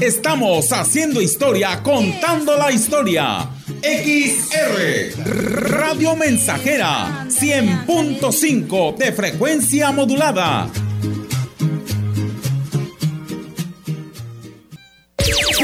Estamos 0.00 0.70
haciendo 0.72 1.20
historia, 1.20 1.82
contando 1.82 2.56
la 2.56 2.70
historia. 2.70 3.50
XR 3.82 5.12
Radio 5.70 6.14
Mensajera 6.14 7.26
100.5 7.28 8.96
de 8.96 9.12
frecuencia 9.12 9.90
modulada. 9.90 10.70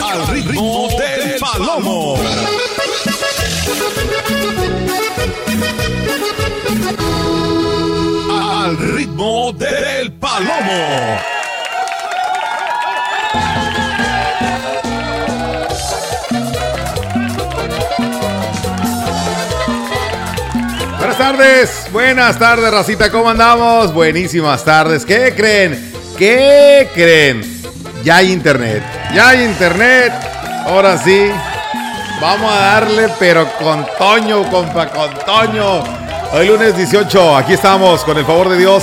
Al 0.03 0.27
ritmo 0.27 0.89
del 0.99 1.39
palomo. 1.39 2.17
Al 8.33 8.79
ritmo 8.79 9.53
del 9.53 10.13
palomo. 10.15 11.34
Buenas 21.17 21.39
tardes, 21.39 21.93
buenas 21.93 22.39
tardes, 22.41 22.71
racita, 22.73 23.09
¿cómo 23.09 23.31
andamos? 23.31 23.95
Buenísimas 23.95 24.65
tardes. 24.65 25.07
¿Qué 25.07 25.33
creen? 25.37 25.93
¿Qué 26.19 26.91
creen? 26.93 27.63
Ya 28.03 28.17
hay 28.17 28.33
internet, 28.33 28.83
ya 29.15 29.29
hay 29.29 29.45
internet. 29.45 30.13
Ahora 30.67 30.99
sí, 30.99 31.31
vamos 32.21 32.53
a 32.53 32.57
darle, 32.57 33.09
pero 33.21 33.49
con 33.59 33.87
Toño, 33.97 34.51
compa, 34.51 34.89
con 34.89 35.15
Toño. 35.25 35.85
Hoy 36.33 36.49
lunes 36.49 36.77
18, 36.77 37.37
aquí 37.37 37.53
estamos, 37.53 38.03
con 38.03 38.19
el 38.19 38.25
favor 38.25 38.49
de 38.49 38.59
Dios. 38.59 38.83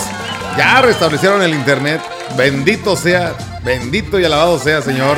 Ya 0.58 0.82
restablecieron 0.82 1.42
el 1.42 1.54
internet. 1.54 2.00
Bendito 2.38 2.96
sea, 2.96 3.34
bendito 3.62 4.18
y 4.18 4.24
alabado 4.24 4.58
sea, 4.58 4.82
Señor. 4.82 5.18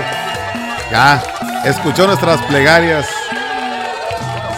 Ya, 0.90 1.22
escuchó 1.64 2.08
nuestras 2.08 2.42
plegarias. 2.42 3.06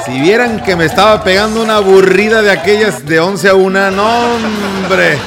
Si 0.05 0.19
vieran 0.19 0.61
que 0.61 0.75
me 0.75 0.85
estaba 0.85 1.23
pegando 1.23 1.63
una 1.63 1.77
aburrida 1.77 2.43
de 2.43 2.51
aquellas 2.51 3.05
de 3.07 3.19
11 3.19 3.49
a 3.49 3.55
1, 3.55 3.91
no, 3.91 4.35
hombre. 4.35 5.17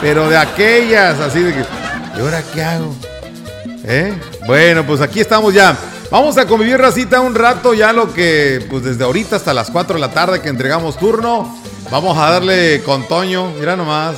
Pero 0.00 0.28
de 0.28 0.36
aquellas, 0.36 1.18
así 1.18 1.40
de 1.40 1.52
que, 1.52 1.64
¿y 2.16 2.20
ahora 2.20 2.40
qué 2.54 2.62
hago? 2.62 2.94
¿Eh? 3.84 4.14
Bueno, 4.46 4.86
pues 4.86 5.00
aquí 5.00 5.18
estamos 5.18 5.52
ya. 5.52 5.76
Vamos 6.08 6.38
a 6.38 6.46
convivir, 6.46 6.78
racita, 6.78 7.20
un 7.20 7.34
rato, 7.34 7.74
ya 7.74 7.92
lo 7.92 8.14
que, 8.14 8.64
pues 8.70 8.84
desde 8.84 9.02
ahorita 9.02 9.34
hasta 9.34 9.52
las 9.52 9.72
4 9.72 9.94
de 9.94 10.00
la 10.00 10.12
tarde 10.12 10.40
que 10.40 10.50
entregamos 10.50 10.96
turno. 10.98 11.52
Vamos 11.90 12.16
a 12.16 12.30
darle 12.30 12.82
con 12.84 13.08
Toño, 13.08 13.50
mira 13.58 13.74
nomás. 13.74 14.14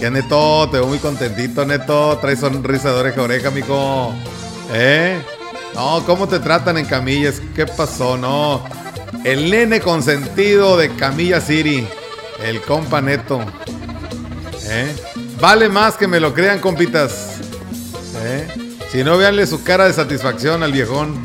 Que 0.00 0.10
Neto, 0.10 0.70
te 0.70 0.78
veo 0.78 0.86
muy 0.86 0.98
contentito, 0.98 1.66
Neto. 1.66 2.16
Trae 2.18 2.36
sonrisa 2.36 2.92
de 2.92 3.00
oreja 3.00 3.20
a 3.20 3.24
oreja, 3.24 3.50
mijo. 3.50 4.14
¿Eh? 4.72 5.18
No, 5.74 6.02
¿cómo 6.06 6.26
te 6.26 6.38
tratan 6.38 6.78
en 6.78 6.86
camillas? 6.86 7.42
¿Qué 7.54 7.66
pasó? 7.66 8.16
No. 8.16 8.85
El 9.24 9.50
nene 9.50 9.80
consentido 9.80 10.76
de 10.76 10.94
Camilla 10.94 11.40
City. 11.40 11.86
El 12.42 12.60
compa 12.62 13.00
Neto. 13.00 13.40
¿Eh? 14.64 14.94
Vale 15.40 15.68
más 15.68 15.96
que 15.96 16.06
me 16.06 16.20
lo 16.20 16.34
crean, 16.34 16.60
compitas. 16.60 17.38
¿Eh? 18.22 18.46
Si 18.90 19.04
no, 19.04 19.18
véanle 19.18 19.46
su 19.46 19.62
cara 19.62 19.86
de 19.86 19.92
satisfacción 19.92 20.62
al 20.62 20.72
viejón. 20.72 21.16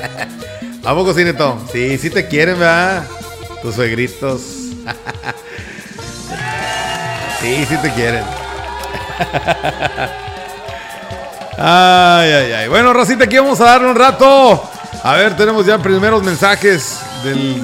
¿A 0.84 0.94
poco 0.94 1.12
sí, 1.14 1.24
Neto? 1.24 1.58
Sí, 1.72 1.98
sí 1.98 2.10
te 2.10 2.28
quieren, 2.28 2.58
¿verdad? 2.58 3.04
Tus 3.62 3.74
suegritos. 3.74 4.40
sí, 7.40 7.66
sí 7.68 7.76
te 7.82 7.92
quieren. 7.92 8.24
Ay, 11.62 12.32
ay, 12.32 12.52
ay. 12.52 12.68
Bueno, 12.68 12.94
Racita, 12.94 13.24
aquí 13.24 13.36
vamos 13.36 13.60
a 13.60 13.64
darle 13.64 13.90
un 13.90 13.96
rato. 13.96 14.69
A 15.02 15.14
ver, 15.14 15.36
tenemos 15.36 15.66
ya 15.66 15.78
primeros 15.78 16.22
mensajes 16.22 16.98
del, 17.24 17.62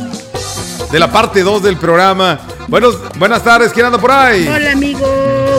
de 0.91 0.99
la 0.99 1.11
parte 1.11 1.43
2 1.43 1.63
del 1.63 1.77
programa. 1.77 2.41
Buenos, 2.69 2.97
buenas 3.19 3.45
tardes, 3.45 3.73
¿quién 3.73 3.87
anda 3.87 3.99
por 3.99 4.11
ahí? 4.11 4.49
Hola 4.49 4.73
amigo, 4.73 5.07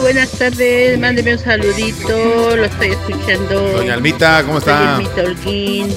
buenas 0.02 0.30
tardes, 0.32 1.00
mándeme 1.00 1.34
un 1.34 1.40
saludito, 1.40 2.56
lo 2.56 2.66
estoy 2.66 2.90
escuchando. 2.90 3.62
Doña 3.74 3.94
Almita, 3.94 4.44
¿cómo 4.46 4.58
está? 4.58 4.78
Soy 4.78 4.88
Almita 4.88 5.22
Holguín. 5.22 5.96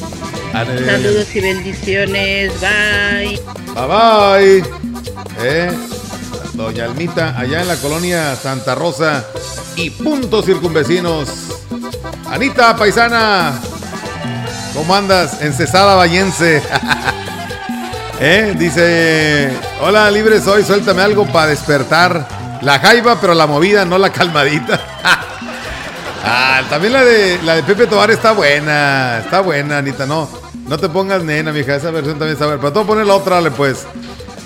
Saludos 0.52 1.34
y 1.34 1.40
bendiciones, 1.40 2.52
bye. 2.60 3.40
Bye 3.74 3.86
bye. 3.86 4.64
Eh, 5.40 5.70
Doña 6.54 6.84
Almita, 6.84 7.38
allá 7.38 7.62
en 7.62 7.68
la 7.68 7.76
colonia 7.76 8.36
Santa 8.36 8.74
Rosa 8.74 9.24
y 9.76 9.90
puntos 9.90 10.44
circunvecinos. 10.44 11.28
Anita, 12.26 12.76
paisana, 12.76 13.58
¿cómo 14.74 14.94
andas? 14.94 15.40
En 15.40 15.52
Cesada 15.52 15.94
Vallense. 15.94 16.62
¿Eh? 18.20 18.54
Dice, 18.58 19.50
hola, 19.80 20.10
libre 20.10 20.40
soy, 20.40 20.64
suéltame 20.64 21.02
algo 21.02 21.26
para 21.26 21.48
despertar. 21.48 22.26
La 22.62 22.78
jaiba, 22.78 23.18
pero 23.20 23.32
la 23.34 23.46
movida, 23.46 23.84
no 23.84 23.96
la 23.96 24.10
calmadita. 24.10 24.78
ah, 26.24 26.62
también 26.68 26.92
la 26.92 27.04
de, 27.04 27.40
la 27.42 27.56
de 27.56 27.62
Pepe 27.62 27.86
Tobar 27.86 28.10
está 28.10 28.32
buena, 28.32 29.20
está 29.24 29.40
buena, 29.40 29.78
Anita, 29.78 30.04
no. 30.04 30.28
No 30.66 30.78
te 30.78 30.88
pongas 30.88 31.24
nena, 31.24 31.52
mija, 31.52 31.74
esa 31.74 31.90
versión 31.90 32.18
también 32.18 32.34
está 32.34 32.46
buena. 32.46 32.60
Pero 32.60 32.80
a 32.80 32.86
poner 32.86 33.06
la 33.06 33.14
otra, 33.14 33.36
dale 33.36 33.50
pues. 33.50 33.86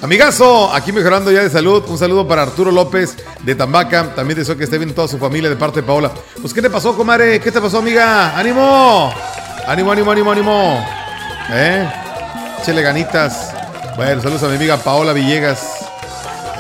Amigazo, 0.00 0.72
aquí 0.72 0.92
mejorando 0.92 1.32
ya 1.32 1.42
de 1.42 1.50
salud. 1.50 1.82
Un 1.88 1.98
saludo 1.98 2.28
para 2.28 2.42
Arturo 2.42 2.70
López 2.70 3.16
de 3.42 3.54
Tambaca. 3.54 4.14
También 4.14 4.38
deseo 4.38 4.56
que 4.56 4.64
esté 4.64 4.78
bien 4.78 4.94
toda 4.94 5.08
su 5.08 5.18
familia 5.18 5.48
de 5.48 5.56
parte 5.56 5.80
de 5.80 5.86
Paola. 5.86 6.12
Pues, 6.40 6.52
¿qué 6.54 6.62
te 6.62 6.70
pasó, 6.70 6.96
comadre? 6.96 7.40
¿Qué 7.40 7.50
te 7.50 7.60
pasó, 7.60 7.78
amiga? 7.78 8.38
¡Ánimo! 8.38 9.12
¡Ánimo, 9.66 9.92
ánimo, 9.92 10.10
ánimo, 10.10 10.30
ánimo! 10.30 10.86
¿Eh? 11.50 11.88
Échele 12.60 12.82
ganitas. 12.82 13.54
Bueno, 13.97 14.20
saludos 14.20 14.42
a 14.42 14.48
mi 14.48 14.56
amiga 14.56 14.76
Paola 14.76 15.14
Villegas, 15.14 15.86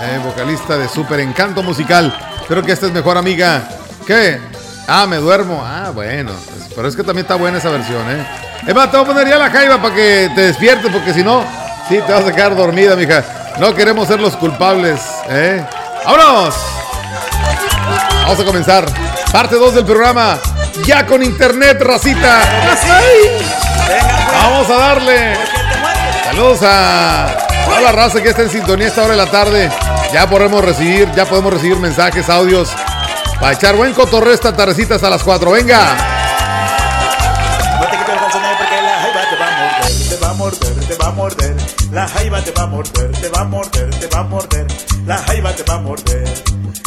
eh, 0.00 0.18
vocalista 0.24 0.78
de 0.78 0.88
Super 0.88 1.20
Encanto 1.20 1.62
Musical. 1.62 2.16
Espero 2.40 2.62
que 2.62 2.72
estés 2.72 2.92
mejor, 2.92 3.18
amiga. 3.18 3.62
¿Qué? 4.06 4.40
Ah, 4.88 5.06
me 5.06 5.16
duermo. 5.16 5.62
Ah, 5.62 5.90
bueno. 5.94 6.32
pero 6.74 6.88
es 6.88 6.96
que 6.96 7.02
también 7.02 7.24
está 7.24 7.34
buena 7.34 7.58
esa 7.58 7.68
versión, 7.68 8.10
¿eh? 8.10 8.26
Es 8.60 8.66
te 8.66 8.72
voy 8.72 8.82
a 8.82 9.04
poner 9.04 9.28
ya 9.28 9.36
la 9.36 9.50
jaiba 9.50 9.82
para 9.82 9.94
que 9.94 10.30
te 10.34 10.40
despiertes, 10.40 10.90
porque 10.90 11.12
si 11.12 11.22
no, 11.22 11.44
sí, 11.88 12.00
te 12.06 12.12
vas 12.12 12.26
a 12.26 12.32
quedar 12.32 12.56
dormida, 12.56 12.96
mija. 12.96 13.22
No 13.60 13.74
queremos 13.74 14.08
ser 14.08 14.18
los 14.18 14.34
culpables, 14.36 14.98
¿eh? 15.28 15.62
¡Vámonos! 16.06 16.54
Vamos 18.22 18.40
a 18.40 18.44
comenzar. 18.44 18.86
Parte 19.30 19.56
2 19.56 19.74
del 19.74 19.84
programa. 19.84 20.38
Ya 20.82 21.06
con 21.06 21.22
internet, 21.22 21.80
racita. 21.80 22.40
Vamos 24.32 24.68
a 24.68 24.74
darle. 24.74 25.36
Saludos 26.24 26.58
a 26.62 27.36
toda 27.64 27.80
la 27.80 27.92
raza 27.92 28.22
que 28.22 28.30
está 28.30 28.42
en 28.42 28.50
sintonía 28.50 28.86
a 28.86 28.88
esta 28.88 29.02
hora 29.02 29.12
de 29.12 29.16
la 29.16 29.30
tarde. 29.30 29.70
Ya 30.12 30.28
podemos 30.28 30.64
recibir, 30.64 31.10
ya 31.14 31.26
podemos 31.26 31.52
recibir 31.52 31.78
mensajes, 31.78 32.28
audios. 32.28 32.70
Para 33.40 33.52
echar 33.52 33.76
buen 33.76 33.94
cotorreo 33.94 34.32
esta 34.32 34.52
tardecita 34.52 34.96
hasta 34.96 35.10
las 35.10 35.22
4. 35.22 35.50
Venga. 35.50 36.13
La 41.24 42.06
jaiba 42.06 42.42
te 42.44 42.50
va 42.50 42.64
a 42.64 42.66
morder, 42.66 43.10
te 43.12 43.30
va 43.30 43.40
a 43.40 43.44
morder, 43.44 43.88
te 43.98 44.06
va 44.08 44.18
a 44.18 44.24
morder. 44.24 44.66
La 45.06 45.16
jaiba 45.16 45.56
te 45.56 45.62
va 45.62 45.76
a 45.76 45.78
morder. 45.78 46.28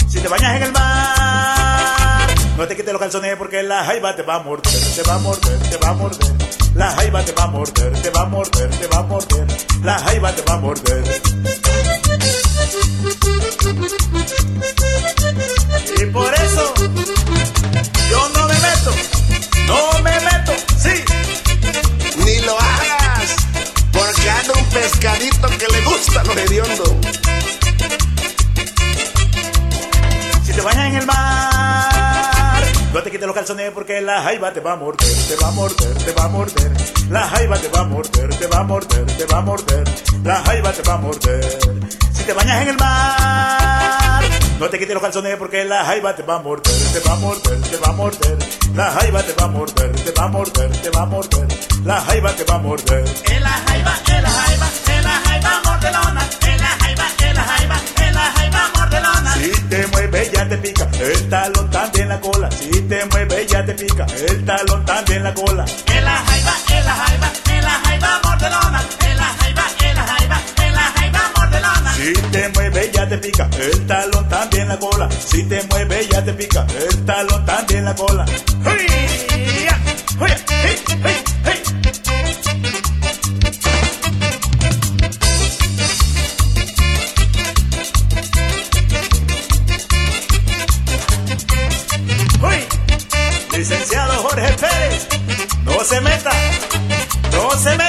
Si 0.08 0.20
te 0.20 0.28
bañas 0.28 0.58
en 0.58 0.64
el 0.64 0.72
mar, 0.74 2.28
no 2.56 2.68
te 2.68 2.76
quites 2.76 2.94
los 2.94 3.02
calzones 3.02 3.36
porque 3.36 3.64
la 3.64 3.84
jaiba 3.84 4.16
te 4.16 4.22
va 4.22 4.36
a 4.36 4.40
morder, 4.44 4.80
te 4.96 5.02
va 5.02 5.16
a 5.16 5.18
morder, 5.18 5.58
te 5.72 5.78
va 5.78 5.90
a 5.90 5.94
morder. 5.94 6.32
La 6.76 6.92
jaiba 6.92 7.26
te 7.26 7.32
va 7.32 7.44
a 7.46 7.48
morder, 7.48 7.92
te 8.00 8.10
va 8.12 8.22
a 8.22 8.26
morder, 8.26 8.70
te 8.70 8.88
va 8.88 9.00
a 9.00 9.04
morder. 9.04 9.48
La 9.84 9.98
jaiba 9.98 10.32
te 10.36 10.42
va 10.44 10.54
a 10.54 10.58
morder. 10.58 11.04
Y 16.00 16.06
por 16.12 16.34
eso 16.36 16.74
yo 18.12 18.30
no 18.36 18.48
me 18.48 18.54
meto, 18.54 18.92
no 19.66 20.02
me 20.04 20.17
pescadito 24.82 25.48
que 25.58 25.68
le 25.68 25.82
gusta 25.82 26.24
lo 26.24 26.34
hediondo. 26.34 26.84
Si 30.44 30.54
te 30.54 30.62
bañas 30.62 30.90
en 30.90 30.96
el 30.98 31.06
mar, 31.06 32.64
no 32.94 33.02
te 33.02 33.12
quites 33.12 33.26
los 33.26 33.36
calzones 33.36 33.72
porque 33.72 34.02
la 34.02 34.22
jaiba 34.22 34.54
te 34.54 34.60
va 34.60 34.74
a 34.74 34.76
morder, 34.76 35.16
te 35.28 35.36
va 35.36 35.48
a 35.48 35.52
morder, 35.52 35.98
te 35.98 36.12
va 36.14 36.26
a 36.26 36.28
morder. 36.28 36.72
La 37.10 37.28
jaiba 37.28 37.58
te 37.58 37.68
va 37.70 37.80
a 37.80 37.84
morder, 37.86 38.30
te 38.36 38.48
va 38.48 38.60
a 38.60 38.64
morder, 38.64 39.06
te 39.06 39.26
va 39.26 39.38
a 39.40 39.42
morder. 39.42 39.84
La 40.24 40.42
jaiba 40.44 40.72
te 40.72 40.82
va 40.84 40.94
a 40.94 40.98
morder. 40.98 41.97
Te 42.28 42.34
bañas 42.34 42.62
en 42.62 42.68
el 42.68 42.78
mar, 42.78 44.22
no 44.60 44.70
te 44.70 44.78
quites 44.78 44.94
los 44.94 45.02
calzones 45.02 45.38
porque 45.38 45.64
la 45.64 45.86
jaiba 45.86 46.14
te 46.14 46.24
va 46.24 46.36
a 46.36 46.40
morder, 46.40 46.74
te 46.92 47.00
va 47.08 47.14
a 47.14 47.16
morder, 47.16 47.62
te 47.62 47.78
va 47.78 47.88
a 47.88 47.92
morder. 47.94 48.38
La 48.76 48.92
jaiba 48.92 49.24
te 49.24 49.32
va 49.32 49.46
a 49.46 49.48
morder, 49.48 49.92
te 49.92 50.12
va 50.12 50.26
a 50.26 50.28
morder, 50.28 50.72
te 50.82 50.90
va 50.90 51.04
a 51.04 51.06
morder. 51.06 51.48
La 51.86 52.02
jaiba 52.02 52.34
te 52.34 52.44
va 52.44 52.56
a 52.56 52.58
morder. 52.58 53.06
En 53.32 53.44
la 53.44 53.50
jaiba, 53.50 53.94
en 54.08 54.24
la 54.24 54.30
jaiba, 54.30 54.68
en 54.88 55.04
la 55.06 55.22
jaiba 55.26 55.62
mordelona, 55.64 56.30
en 56.42 56.58
la 56.60 56.68
jaiba, 56.68 57.06
en 57.30 57.36
la 57.36 57.44
jaiba, 57.44 57.82
en 57.96 58.14
la 58.14 58.32
jaiba 58.36 58.72
mordelona. 58.76 59.34
Si 59.36 59.52
te 59.70 59.88
mueve 59.88 60.30
ya 60.34 60.50
te 60.50 60.58
pica, 60.58 60.90
el 61.00 61.30
talón 61.30 61.70
también 61.72 62.10
la 62.10 62.20
cola. 62.20 62.52
Si 62.52 62.82
te 62.82 63.06
mueve 63.06 63.48
ya 63.48 63.66
te 63.66 63.74
pica, 63.74 64.06
el 64.06 64.44
talón 64.44 64.86
también 64.86 65.24
la 65.24 65.34
cola. 65.34 65.64
En 65.96 66.04
la 66.04 66.18
jaiba, 66.18 66.54
en 66.78 66.86
la 66.86 66.94
jaiba, 66.94 67.27
Si 72.08 72.14
te 72.14 72.48
mueve 72.56 72.90
ya 72.94 73.06
te 73.06 73.18
pica, 73.18 73.50
el 73.60 73.86
talón 73.86 74.30
también 74.30 74.70
la 74.70 74.80
cola. 74.80 75.10
Si 75.12 75.44
te 75.44 75.62
mueve 75.64 76.08
ya 76.10 76.24
te 76.24 76.32
pica, 76.32 76.66
el 76.80 77.06
talón 77.06 77.46
también 77.46 77.84
la 77.84 77.94
cola. 77.96 78.26
Licenciado 93.52 94.14
Jorge 94.22 94.54
Pérez, 94.54 95.08
no 95.66 95.84
se 95.84 96.00
meta, 96.00 96.32
no 97.34 97.52
se 97.58 97.72
meta, 97.72 97.87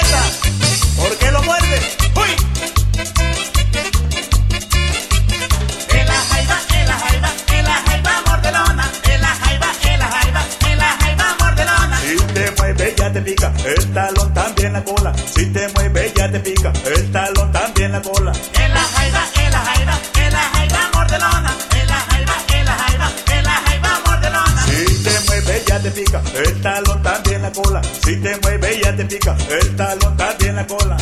Si 15.39 15.47
te 15.47 15.69
mueve 15.69 16.13
ya 16.17 16.29
te 16.29 16.41
pica, 16.41 16.73
el 16.85 17.13
talón 17.13 17.53
también 17.53 17.93
la 17.93 18.03
cola. 18.03 18.33
En 18.55 18.75
la 18.75 18.81
jaiba, 18.81 19.23
en 19.37 19.53
la 19.53 19.59
jaiba, 19.61 19.99
en 20.17 20.33
la 20.33 20.41
jaiba 20.41 20.91
mordelona, 20.93 21.57
en 21.81 21.87
la 21.87 21.95
jaiba, 21.95 22.35
en 22.55 22.65
la 22.65 22.73
jaiba, 22.73 23.11
en 23.31 23.45
la 23.45 23.53
jaiba 23.53 24.01
mordelona. 24.05 24.67
Si 24.67 25.05
te 25.05 25.21
mueve 25.29 25.63
ya 25.65 25.79
te 25.79 25.91
pica, 25.93 26.21
el 26.35 26.61
talón 26.61 27.03
también 27.05 27.43
la 27.43 27.53
cola. 27.53 27.81
Si 28.05 28.17
te 28.17 28.37
mueve 28.43 28.81
ya 28.83 28.97
te 28.97 29.05
pica, 29.05 29.37
el 29.49 29.77
talón 29.77 30.17
también 30.17 30.57
la 30.57 30.67
cola. 30.67 30.97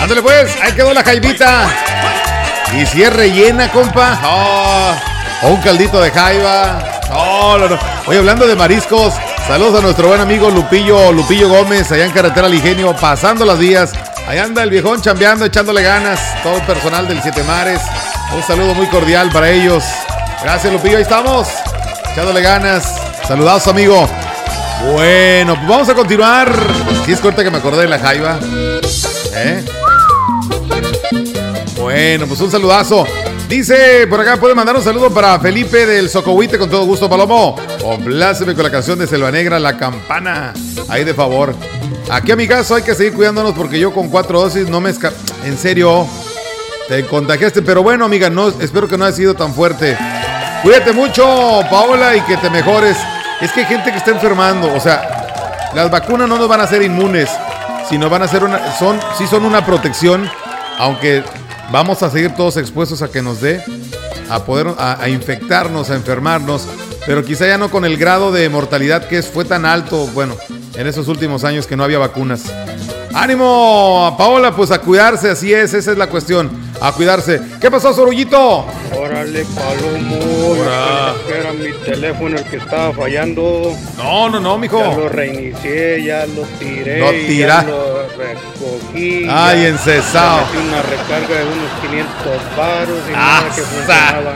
Ándale 0.00 0.22
pues, 0.22 0.56
ahí 0.62 0.72
quedó 0.74 0.94
la 0.94 1.02
jaibita. 1.02 1.68
Y 2.72 2.86
si 2.86 3.02
es 3.02 3.12
rellena, 3.12 3.68
compa. 3.72 4.20
Oh, 4.22 4.94
o 5.42 5.48
un 5.48 5.60
caldito 5.60 6.00
de 6.00 6.12
jaiba. 6.12 6.84
No, 7.10 7.58
no, 7.58 7.68
no. 7.68 7.78
Oye, 8.06 8.18
hablando 8.18 8.46
de 8.46 8.54
mariscos, 8.54 9.14
saludos 9.46 9.78
a 9.78 9.82
nuestro 9.82 10.08
buen 10.08 10.20
amigo 10.20 10.50
Lupillo, 10.50 11.12
Lupillo 11.12 11.48
Gómez, 11.48 11.90
allá 11.92 12.04
en 12.04 12.10
Carretera 12.10 12.48
Ligenio, 12.48 12.94
pasando 12.96 13.44
las 13.44 13.58
días. 13.58 13.92
Ahí 14.26 14.38
anda 14.38 14.62
el 14.62 14.70
viejón 14.70 15.00
chambeando, 15.00 15.44
echándole 15.44 15.82
ganas. 15.82 16.20
Todo 16.42 16.56
el 16.56 16.62
personal 16.62 17.06
del 17.06 17.22
Siete 17.22 17.42
Mares. 17.44 17.80
Un 18.34 18.42
saludo 18.42 18.74
muy 18.74 18.86
cordial 18.88 19.30
para 19.30 19.50
ellos. 19.50 19.84
Gracias, 20.42 20.72
Lupillo, 20.72 20.96
ahí 20.96 21.02
estamos. 21.02 21.48
Echándole 22.12 22.42
ganas. 22.42 22.92
Saludados, 23.26 23.66
amigo. 23.68 24.08
Bueno, 24.92 25.54
pues 25.54 25.68
vamos 25.68 25.88
a 25.88 25.94
continuar. 25.94 26.52
Si 27.04 27.12
es 27.12 27.20
corta 27.20 27.44
que 27.44 27.50
me 27.50 27.58
acordé 27.58 27.82
de 27.82 27.88
la 27.88 27.98
jaiba. 27.98 28.38
¿Eh? 29.34 29.64
Bueno, 31.78 32.26
pues 32.26 32.40
un 32.40 32.50
saludazo. 32.50 33.06
Dice 33.48 34.08
por 34.08 34.20
acá, 34.20 34.38
puede 34.38 34.56
mandar 34.56 34.74
un 34.74 34.82
saludo 34.82 35.10
para 35.10 35.38
Felipe 35.38 35.86
del 35.86 36.10
Socohuite 36.10 36.58
con 36.58 36.68
todo 36.68 36.84
gusto, 36.84 37.08
Palomo. 37.08 37.56
Compláceme 37.86 38.56
con 38.56 38.64
la 38.64 38.70
canción 38.72 38.98
de 38.98 39.06
Selva 39.06 39.30
Negra, 39.30 39.60
La 39.60 39.76
Campana. 39.76 40.52
Ahí 40.88 41.04
de 41.04 41.14
favor. 41.14 41.54
Aquí 42.10 42.32
a 42.32 42.36
mi 42.36 42.48
caso 42.48 42.74
hay 42.74 42.82
que 42.82 42.96
seguir 42.96 43.12
cuidándonos 43.12 43.52
porque 43.52 43.78
yo 43.78 43.94
con 43.94 44.08
cuatro 44.08 44.40
dosis 44.40 44.68
no 44.68 44.80
me 44.80 44.90
esca... 44.90 45.12
En 45.44 45.56
serio, 45.56 46.04
te 46.88 47.06
contagiaste. 47.06 47.62
Pero 47.62 47.84
bueno, 47.84 48.04
amiga, 48.04 48.28
no, 48.28 48.48
espero 48.48 48.88
que 48.88 48.98
no 48.98 49.04
haya 49.04 49.14
sido 49.14 49.34
tan 49.34 49.54
fuerte. 49.54 49.96
Cuídate 50.64 50.90
mucho, 50.90 51.60
Paola, 51.70 52.16
y 52.16 52.22
que 52.22 52.36
te 52.38 52.50
mejores. 52.50 52.96
Es 53.40 53.52
que 53.52 53.60
hay 53.60 53.66
gente 53.66 53.92
que 53.92 53.98
está 53.98 54.10
enfermando. 54.10 54.74
O 54.74 54.80
sea, 54.80 55.70
las 55.72 55.88
vacunas 55.88 56.28
no 56.28 56.38
nos 56.38 56.48
van 56.48 56.62
a 56.62 56.64
hacer 56.64 56.82
inmunes, 56.82 57.30
sino 57.88 58.10
van 58.10 58.22
a 58.22 58.26
ser 58.26 58.42
una... 58.42 58.76
Son, 58.76 58.98
sí 59.16 59.28
son 59.28 59.44
una 59.44 59.64
protección, 59.64 60.28
aunque 60.76 61.22
vamos 61.70 62.02
a 62.02 62.10
seguir 62.10 62.34
todos 62.34 62.56
expuestos 62.56 63.00
a 63.02 63.12
que 63.12 63.22
nos 63.22 63.40
dé, 63.40 63.62
a 64.28 64.42
poder, 64.42 64.74
a, 64.76 65.00
a 65.00 65.08
infectarnos, 65.08 65.88
a 65.90 65.94
enfermarnos, 65.94 66.66
pero 67.06 67.24
quizá 67.24 67.46
ya 67.46 67.58
no 67.58 67.70
con 67.70 67.84
el 67.84 67.96
grado 67.96 68.32
de 68.32 68.48
mortalidad 68.48 69.06
que 69.08 69.22
fue 69.22 69.44
tan 69.44 69.64
alto, 69.64 70.06
bueno, 70.08 70.36
en 70.74 70.86
esos 70.86 71.08
últimos 71.08 71.44
años 71.44 71.66
que 71.66 71.76
no 71.76 71.84
había 71.84 71.98
vacunas. 71.98 72.42
¡Ánimo! 73.14 74.14
Paola, 74.18 74.54
pues 74.54 74.70
a 74.70 74.78
cuidarse, 74.80 75.30
así 75.30 75.52
es, 75.54 75.72
esa 75.72 75.92
es 75.92 75.96
la 75.98 76.08
cuestión, 76.08 76.50
a 76.82 76.92
cuidarse. 76.92 77.40
¿Qué 77.60 77.70
pasó, 77.70 77.94
Sorullito? 77.94 78.66
Órale, 78.94 79.44
Palomo. 79.54 80.18
Que 81.26 81.38
Era 81.38 81.52
mi 81.54 81.72
teléfono 81.84 82.36
el 82.36 82.44
que 82.44 82.56
estaba 82.56 82.92
fallando. 82.92 83.74
No, 83.96 84.28
no, 84.28 84.38
no, 84.38 84.54
Ya 84.56 84.60
mijo. 84.60 84.78
lo 84.82 85.08
reinicié, 85.08 86.04
ya 86.04 86.26
lo 86.26 86.42
tiré. 86.58 86.98
Lo 87.00 87.10
tira- 87.26 87.62
Ya 87.62 87.68
lo 87.70 88.06
recogí. 88.18 89.26
Ay, 89.30 89.62
ya- 89.62 89.68
encesado. 89.68 90.40
ya 90.40 90.52
metí 90.52 90.68
una 90.68 90.82
recarga 90.82 91.38
de 91.38 91.44
unos 91.44 91.70
500 91.80 92.56
baros 92.56 92.98
y 93.08 93.12
Ah, 93.14 93.40
nada 93.42 93.54
que 93.54 93.60
sa- 93.62 93.66
funcionaba. 93.68 94.34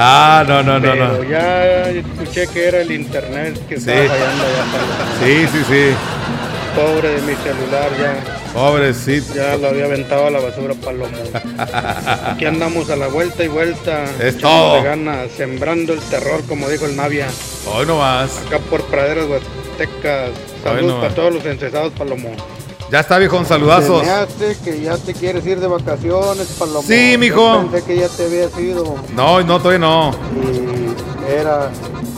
Ah, 0.00 0.44
no, 0.46 0.62
no, 0.62 0.78
no, 0.78 0.92
Pero 0.92 1.06
no. 1.18 1.24
ya 1.24 1.90
escuché 1.90 2.46
que 2.46 2.68
era 2.68 2.80
el 2.82 2.92
internet 2.92 3.58
que 3.68 3.80
Sí. 3.80 3.90
estaba 3.90 4.08
fallando 4.08 4.44
ya. 4.44 5.26
Sí, 5.26 5.46
sí, 5.52 5.64
sí. 5.68 5.94
Pobre 6.76 7.08
de 7.08 7.22
mi 7.22 7.34
celular, 7.34 7.90
ya, 7.98 8.52
Pobrecito. 8.52 9.34
ya 9.34 9.56
lo 9.56 9.68
había 9.68 9.86
aventado 9.86 10.28
a 10.28 10.30
la 10.30 10.38
basura, 10.38 10.74
Palomo. 10.74 11.16
Aquí 12.26 12.44
andamos 12.44 12.88
a 12.90 12.96
la 12.96 13.08
vuelta 13.08 13.42
y 13.42 13.48
vuelta. 13.48 14.04
Es 14.20 14.38
todo. 14.38 14.80
ganas, 14.84 15.32
sembrando 15.36 15.92
el 15.94 16.00
terror, 16.00 16.42
como 16.46 16.68
dijo 16.68 16.86
el 16.86 16.94
Navia. 16.94 17.26
Hoy 17.66 17.84
no 17.86 17.98
más. 17.98 18.38
Acá 18.46 18.58
por 18.60 18.84
praderas 18.84 19.24
huastecas. 19.26 20.30
Saludos 20.62 21.00
para 21.00 21.14
todos 21.14 21.34
los 21.34 21.44
encesados, 21.46 21.92
Palomo. 21.94 22.30
Ya 22.90 23.00
está, 23.00 23.18
viejo, 23.18 23.44
saludazos. 23.44 24.02
Me 24.02 24.10
hace 24.10 24.56
que 24.64 24.80
ya 24.80 24.96
te 24.96 25.12
quieres 25.12 25.44
ir 25.46 25.60
de 25.60 25.66
vacaciones, 25.66 26.46
Palomo. 26.58 26.82
Sí, 26.86 27.12
Yo 27.12 27.18
mijo. 27.18 27.66
Pensé 27.70 27.86
que 27.86 27.96
ya 27.98 28.08
te 28.08 28.24
habías 28.24 28.58
ido 28.58 28.94
No, 29.14 29.42
no, 29.42 29.58
todavía 29.58 29.78
no. 29.80 30.10
y 30.34 31.30
era 31.30 31.70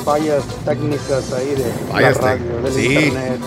fallas 0.04 0.44
técnicas 0.64 1.32
ahí 1.36 1.54
de 1.56 1.72
Fallas 1.90 2.16
la 2.16 2.22
radio, 2.22 2.62
del 2.62 2.72
sí. 2.72 2.86
internet. 2.94 3.40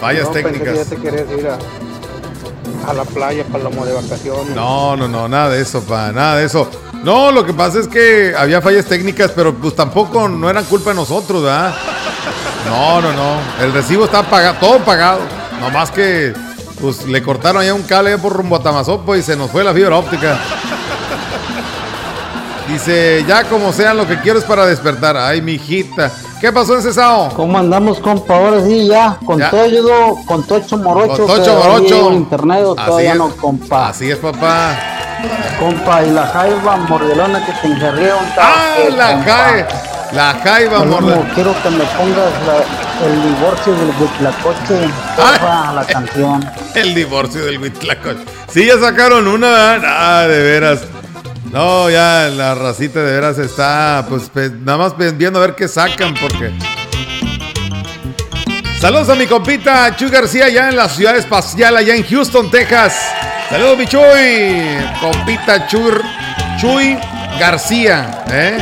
Fallas 0.00 0.24
No, 0.24 0.32
Pensé 0.32 0.48
que 0.48 0.58
técnicas. 0.58 0.88
ya 0.88 0.96
te 0.96 1.02
querías 1.02 1.26
ir 1.38 1.48
a, 1.48 2.90
a 2.90 2.94
la 2.94 3.04
playa, 3.04 3.44
Palomo, 3.52 3.84
de 3.84 3.92
vacaciones. 3.92 4.56
No, 4.56 4.96
no, 4.96 5.06
no, 5.06 5.28
nada 5.28 5.50
de 5.50 5.60
eso, 5.60 5.82
pa, 5.82 6.12
nada 6.12 6.36
de 6.36 6.46
eso. 6.46 6.66
No, 7.02 7.30
lo 7.30 7.44
que 7.44 7.52
pasa 7.52 7.78
es 7.80 7.88
que 7.88 8.32
había 8.36 8.62
fallas 8.62 8.86
técnicas, 8.86 9.30
pero 9.36 9.54
pues 9.54 9.76
tampoco 9.76 10.26
no 10.30 10.48
eran 10.48 10.64
culpa 10.64 10.90
de 10.90 10.96
nosotros, 10.96 11.42
¿verdad? 11.42 11.74
No, 12.66 13.02
no, 13.02 13.12
no. 13.12 13.36
El 13.62 13.74
recibo 13.74 14.06
está 14.06 14.22
pagado, 14.22 14.56
todo 14.58 14.78
pagado. 14.78 15.20
Nomás 15.60 15.90
que 15.90 16.32
pues 16.80 17.06
le 17.06 17.22
cortaron 17.22 17.62
allá 17.62 17.74
un 17.74 17.82
cable 17.82 18.18
por 18.18 18.32
rumbo 18.32 18.56
a 18.56 18.62
Tamazopo 18.62 19.14
y 19.16 19.22
se 19.22 19.36
nos 19.36 19.50
fue 19.50 19.64
la 19.64 19.72
fibra 19.72 19.96
óptica. 19.96 20.38
Dice, 22.68 23.22
ya 23.28 23.44
como 23.44 23.72
sea, 23.72 23.92
lo 23.92 24.06
que 24.06 24.18
quiero 24.20 24.38
es 24.38 24.44
para 24.44 24.64
despertar. 24.64 25.16
Ay, 25.18 25.42
mi 25.42 25.52
hijita. 25.52 26.10
¿Qué 26.40 26.50
pasó 26.50 26.74
en 26.74 26.82
Cesao? 26.82 27.28
¿Cómo 27.34 27.58
andamos, 27.58 28.00
compa? 28.00 28.36
Ahora 28.36 28.62
sí, 28.64 28.86
ya, 28.88 29.18
con 29.24 29.38
Ya. 29.38 29.50
todo, 29.50 30.16
con 30.26 30.42
Tocho 30.44 30.78
Morocho. 30.78 31.26
Con 31.26 31.36
Tocho 31.36 31.54
Morocho. 31.56 32.12
internet 32.12 32.64
todavía 32.86 33.12
es. 33.12 33.18
no, 33.18 33.28
compa. 33.36 33.88
Así 33.88 34.10
es, 34.10 34.16
papá. 34.18 34.74
Compa, 35.58 36.02
y 36.04 36.10
la 36.10 36.26
jaiba 36.26 36.76
mordelona 36.88 37.44
que 37.44 37.52
te 37.52 37.66
encerré 37.66 38.12
un 38.12 38.24
¡Ah, 38.38 38.74
la 38.96 39.06
jaiba! 39.22 39.68
La 40.12 40.34
jaiba, 40.42 40.84
morder. 40.84 41.18
quiero 41.34 41.54
que 41.62 41.70
me 41.70 41.84
pongas 41.84 42.32
la- 42.46 42.83
el 43.04 43.22
divorcio 43.22 43.74
del 43.74 43.90
Huitlacoche, 44.00 44.88
porfa, 45.16 45.72
la 45.72 45.84
canción. 45.86 46.44
El 46.74 46.94
divorcio 46.94 47.44
del 47.44 47.58
Huitlacoche. 47.58 48.24
Sí, 48.48 48.66
ya 48.66 48.78
sacaron 48.78 49.28
una. 49.28 49.80
Ah, 49.84 50.26
de 50.26 50.42
veras. 50.42 50.80
No, 51.52 51.88
ya 51.88 52.28
la 52.34 52.54
racita 52.54 53.00
de 53.00 53.12
veras 53.12 53.38
está, 53.38 54.04
pues, 54.08 54.30
nada 54.34 54.78
más 54.78 54.96
viendo 55.16 55.38
a 55.38 55.42
ver 55.42 55.54
qué 55.54 55.68
sacan, 55.68 56.14
porque. 56.14 56.52
Saludos 58.80 59.08
a 59.08 59.14
mi 59.14 59.26
compita 59.26 59.94
Chuy 59.96 60.10
García, 60.10 60.46
allá 60.46 60.68
en 60.68 60.76
la 60.76 60.88
ciudad 60.88 61.16
espacial, 61.16 61.76
allá 61.76 61.94
en 61.94 62.04
Houston, 62.04 62.50
Texas. 62.50 62.96
Saludos, 63.48 63.78
mi 63.78 63.86
Chuy. 63.86 64.78
Compita 65.00 65.66
Chuy, 65.68 65.92
Chuy 66.60 66.98
García, 67.38 68.24
¿eh? 68.30 68.58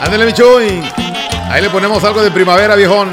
Ándale, 0.00 0.26
mi 0.26 0.32
Chuy. 0.32 1.01
Ahí 1.52 1.60
le 1.60 1.68
ponemos 1.68 2.02
algo 2.02 2.22
de 2.22 2.30
primavera, 2.30 2.74
viejón. 2.76 3.10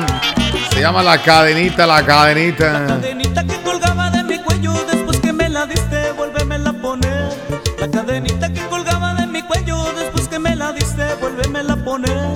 Se 0.72 0.80
llama 0.80 1.04
la 1.04 1.22
cadenita, 1.22 1.86
la 1.86 2.06
cadenita. 2.06 2.88
cadenita 2.88 3.44
que 3.44 3.62
colgaba 3.64 4.10
de 4.12 4.24
mi 4.24 4.40
cuello 4.40 4.72
después 4.90 5.20
que 5.20 5.34
me 5.34 5.50
la 5.50 5.66
diste, 5.66 6.14
vuélvemela 6.14 6.70
a 6.70 6.74
poner. 6.74 7.34
La 7.80 7.92
cadenita 7.92 8.48
que 8.54 8.66
colgaba 8.68 9.14
de 9.16 9.28
mi 9.28 9.42
cuello 9.42 9.92
después 9.92 10.30
que 10.30 10.40
me 10.40 10.56
la 10.56 10.72
diste, 10.72 11.04
vuélvemela 11.20 11.74
a 11.74 11.84
poner. 11.84 12.30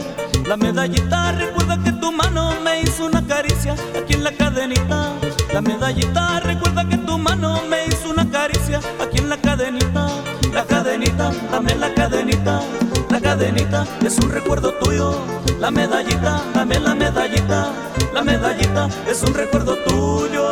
La 0.46 0.58
medallita 0.58 1.32
recuerda 1.32 1.82
que 1.82 1.94
tu 1.94 2.12
mano 2.12 2.54
me 2.62 2.82
hizo 2.82 3.06
una 3.06 3.26
caricia 3.26 3.74
aquí 3.98 4.16
en 4.16 4.26
la 4.26 4.34
cadenita. 4.34 5.14
La 5.54 5.62
medallita 5.62 6.42
recuerda 6.42 6.84
que 6.86 6.98
tu 6.98 7.18
mano 7.18 7.62
me 7.70 7.86
hizo 7.86 8.10
una 8.10 8.30
caricia 8.30 8.82
aquí 9.02 9.20
en 9.20 9.30
la 9.30 9.38
cadenita. 9.38 10.08
La 10.52 10.66
cadenita, 10.66 11.32
dame 11.50 11.76
la 11.76 11.94
cadenita. 11.94 12.60
Es 14.06 14.20
un 14.20 14.30
recuerdo 14.30 14.72
tuyo. 14.76 15.16
La 15.60 15.72
medallita, 15.72 16.44
dame 16.54 16.80
la 16.80 16.94
medallita. 16.94 17.74
La 18.14 18.22
medallita 18.22 18.88
es 19.10 19.24
un 19.24 19.34
recuerdo 19.34 19.76
tuyo. 19.88 20.50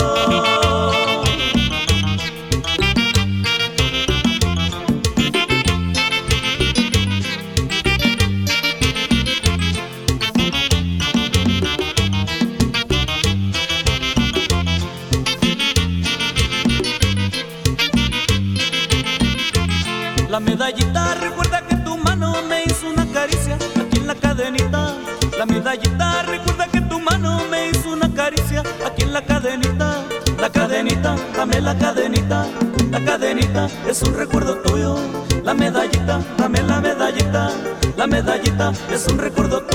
Dame 31.41 31.59
la 31.59 31.75
cadenita. 31.75 32.45
La 32.91 33.03
cadenita 33.03 33.67
es 33.89 34.03
un 34.03 34.13
recuerdo 34.13 34.57
tuyo. 34.59 34.95
La 35.43 35.55
medallita, 35.55 36.21
dame 36.37 36.61
la 36.61 36.79
medallita. 36.79 37.49
La 37.97 38.05
medallita 38.05 38.71
es 38.93 39.07
un 39.07 39.17
recuerdo 39.17 39.59
tuyo. 39.61 39.70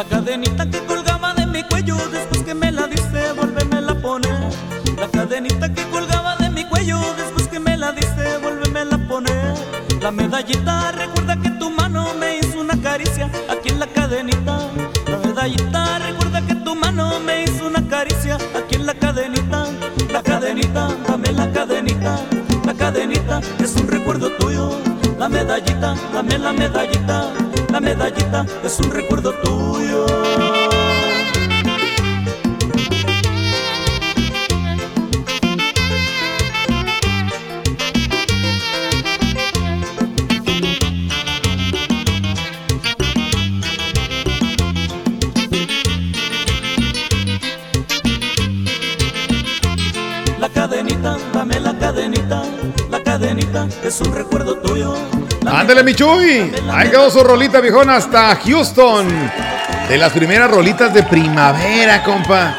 La 0.00 0.06
cadenita 0.06 0.64
que 0.64 0.78
colgaba 0.86 1.34
de 1.34 1.44
mi 1.44 1.62
cuello 1.62 1.94
después 2.10 2.42
que 2.42 2.54
me 2.54 2.72
la 2.72 2.86
diste, 2.86 3.32
vuélvemela 3.36 3.92
a 3.92 3.94
poner. 3.96 4.50
La 4.98 5.06
cadenita 5.08 5.70
que 5.74 5.84
colgaba 5.90 6.36
de 6.36 6.48
mi 6.48 6.64
cuello 6.64 6.98
después 7.18 7.48
que 7.48 7.60
me 7.60 7.76
la 7.76 7.92
diste, 7.92 8.38
vuélvemela 8.38 8.96
a 8.96 9.08
poner. 9.08 9.54
La 10.00 10.10
medallita 10.10 10.92
recuerda 10.92 11.36
que 11.36 11.50
tu 11.50 11.68
mano 11.68 12.14
me 12.18 12.38
hizo 12.38 12.62
una 12.62 12.80
caricia 12.80 13.30
aquí 13.50 13.68
en 13.68 13.78
la 13.78 13.88
cadenita. 13.88 14.70
La 15.06 15.18
medallita 15.18 15.98
recuerda 15.98 16.46
que 16.46 16.54
tu 16.54 16.74
mano 16.74 17.20
me 17.20 17.44
hizo 17.44 17.66
una 17.66 17.86
caricia 17.86 18.38
aquí 18.56 18.76
en 18.76 18.86
la 18.86 18.94
cadenita. 18.94 19.66
La 20.10 20.22
cadenita, 20.22 20.96
dame 21.06 21.30
la 21.32 21.52
cadenita. 21.52 22.18
La 22.64 22.72
cadenita 22.72 23.42
es 23.58 23.76
un 23.76 23.86
recuerdo 23.86 24.30
tuyo. 24.38 24.80
La 25.18 25.28
medallita, 25.28 25.94
dame 26.14 26.38
la 26.38 26.54
medallita. 26.54 27.49
La 27.70 27.78
medallita 27.78 28.44
es 28.64 28.80
un 28.80 28.90
recuerdo 28.90 29.32
tuyo. 29.44 30.04
La 50.40 50.48
cadenita, 50.48 51.16
dame 51.32 51.60
la 51.60 51.78
cadenita. 51.78 52.42
La 52.90 53.00
cadenita 53.00 53.68
es 53.84 54.00
un 54.00 54.12
recuerdo 54.12 54.56
tuyo. 54.56 55.19
Ándale, 55.52 55.82
mi 55.82 55.94
Chuy. 55.94 56.52
Ahí 56.72 56.90
quedó 56.90 57.10
su 57.10 57.22
rolita, 57.22 57.60
viejón, 57.60 57.90
hasta 57.90 58.36
Houston. 58.36 59.08
De 59.88 59.98
las 59.98 60.12
primeras 60.12 60.50
rolitas 60.50 60.94
de 60.94 61.02
primavera, 61.02 62.02
compa. 62.04 62.54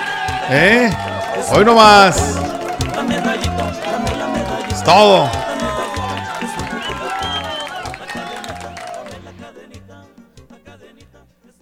¿Eh? 0.50 0.90
Hoy 1.54 1.64
nomás. 1.64 2.18
Es 4.70 4.84
todo. 4.84 5.30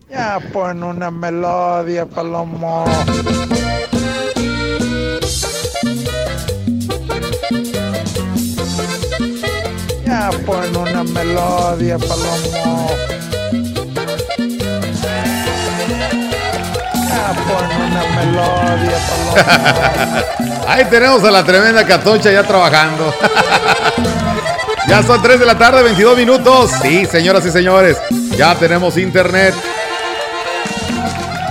Ya 0.10 0.40
pon 0.52 0.84
una 0.84 1.12
melodía, 1.12 2.06
Palomo. 2.08 2.86
Ya 10.50 10.56
pon 10.56 10.78
una 10.78 11.04
melodía, 11.04 11.98
Palomo. 12.00 12.90
Ya 17.08 17.28
pon 17.46 17.70
una 17.84 18.04
melodía, 18.16 18.98
Palomo. 19.08 20.66
Ahí 20.68 20.86
tenemos 20.86 21.24
a 21.24 21.32
la 21.32 21.44
tremenda 21.44 21.86
Catocha 21.86 22.32
ya 22.32 22.44
trabajando. 22.44 23.14
ya 24.88 25.04
son 25.04 25.22
3 25.22 25.40
de 25.40 25.46
la 25.46 25.58
tarde, 25.58 25.84
22 25.84 26.18
minutos. 26.18 26.72
Sí, 26.82 27.06
señoras 27.06 27.46
y 27.46 27.52
señores, 27.52 27.98
ya 28.36 28.56
tenemos 28.56 28.98
internet. 28.98 29.54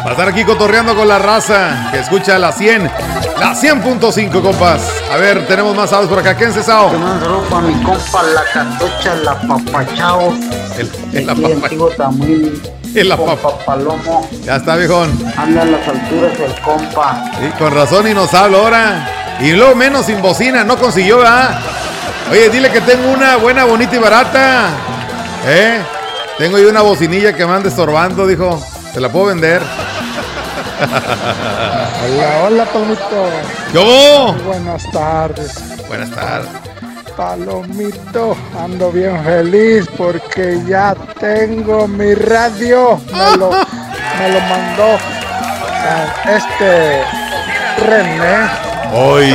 Va 0.05 0.09
a 0.09 0.11
estar 0.11 0.28
aquí 0.28 0.45
cotorreando 0.45 0.97
con 0.97 1.07
la 1.07 1.19
raza 1.19 1.90
que 1.93 2.00
escucha 2.00 2.37
la 2.38 2.50
100, 2.50 2.90
la 3.40 3.54
100.5, 3.54 4.42
compas. 4.42 4.80
A 5.12 5.16
ver, 5.16 5.47
tenemos 5.47 5.75
más 5.76 5.92
audios 5.92 6.11
por 6.11 6.18
acá. 6.18 6.35
¿Quién 6.37 6.52
se 6.52 6.62
sao? 6.62 6.90
Te 6.90 6.99
mando 6.99 7.25
saludos 7.25 7.47
para 7.49 7.62
mi 7.62 7.75
compa, 7.83 8.23
la 8.23 8.42
catocha, 8.52 9.14
la 9.16 9.35
papachao. 9.40 10.35
El, 10.78 10.90
el 11.14 11.26
la 11.26 11.33
Aquí 11.33 11.42
papa- 11.42 11.54
antiguo 11.64 11.88
Tamuín. 11.90 12.62
El 12.95 13.09
papa- 13.09 13.59
Palomo. 13.64 14.28
Ya 14.45 14.57
está, 14.57 14.76
viejón. 14.76 15.11
Anda 15.37 15.62
a 15.62 15.66
las 15.66 15.88
alturas 15.88 16.33
el 16.38 16.61
compa. 16.62 17.25
Sí, 17.40 17.49
con 17.59 17.75
razón 17.75 18.09
y 18.09 18.14
nos 18.14 18.33
habla 18.35 18.59
ahora. 18.59 19.09
Y 19.40 19.52
luego 19.52 19.75
menos 19.76 20.07
sin 20.07 20.21
bocina, 20.21 20.64
no 20.64 20.76
consiguió, 20.76 21.18
¿verdad? 21.18 21.61
Oye, 22.30 22.50
dile 22.50 22.71
que 22.71 22.80
tengo 22.80 23.11
una 23.12 23.37
buena, 23.37 23.64
bonita 23.64 23.95
y 23.95 23.99
barata. 23.99 24.68
¿Eh? 25.47 25.80
Tengo 26.38 26.57
ahí 26.57 26.64
una 26.64 26.83
bocinilla 26.83 27.33
que 27.35 27.47
me 27.47 27.52
anda 27.54 27.68
estorbando, 27.68 28.26
dijo. 28.26 28.61
¿Se 28.92 29.00
la 29.00 29.09
puedo 29.11 29.26
vender? 29.26 29.62
Hola, 32.00 32.45
hola, 32.45 32.64
Palomito. 32.67 33.28
¿Cómo? 33.73 34.33
Buenas 34.45 34.90
tardes. 34.93 35.87
Buenas 35.88 36.11
tardes. 36.11 36.49
Palomito, 37.17 38.37
ando 38.57 38.93
bien 38.93 39.25
feliz 39.25 39.88
porque 39.97 40.61
ya 40.69 40.95
tengo 41.19 41.88
mi 41.88 42.14
radio. 42.14 43.00
Me 43.12 43.37
lo, 43.37 43.50
me 43.50 44.28
lo 44.31 44.40
mandó 44.43 44.99
este 46.25 47.02
René. 47.85 48.49
Hoy. 48.95 49.35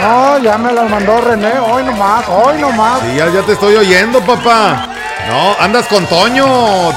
No, 0.00 0.38
ya 0.38 0.56
me 0.56 0.72
lo 0.72 0.84
mandó 0.84 1.20
René, 1.20 1.58
hoy 1.58 1.84
nomás, 1.84 2.24
hoy 2.28 2.58
nomás. 2.58 3.00
Sí, 3.00 3.16
ya, 3.16 3.28
ya 3.28 3.42
te 3.42 3.52
estoy 3.52 3.76
oyendo, 3.76 4.20
papá. 4.20 4.88
No, 5.28 5.54
andas 5.60 5.86
con 5.88 6.06
Toño, 6.06 6.46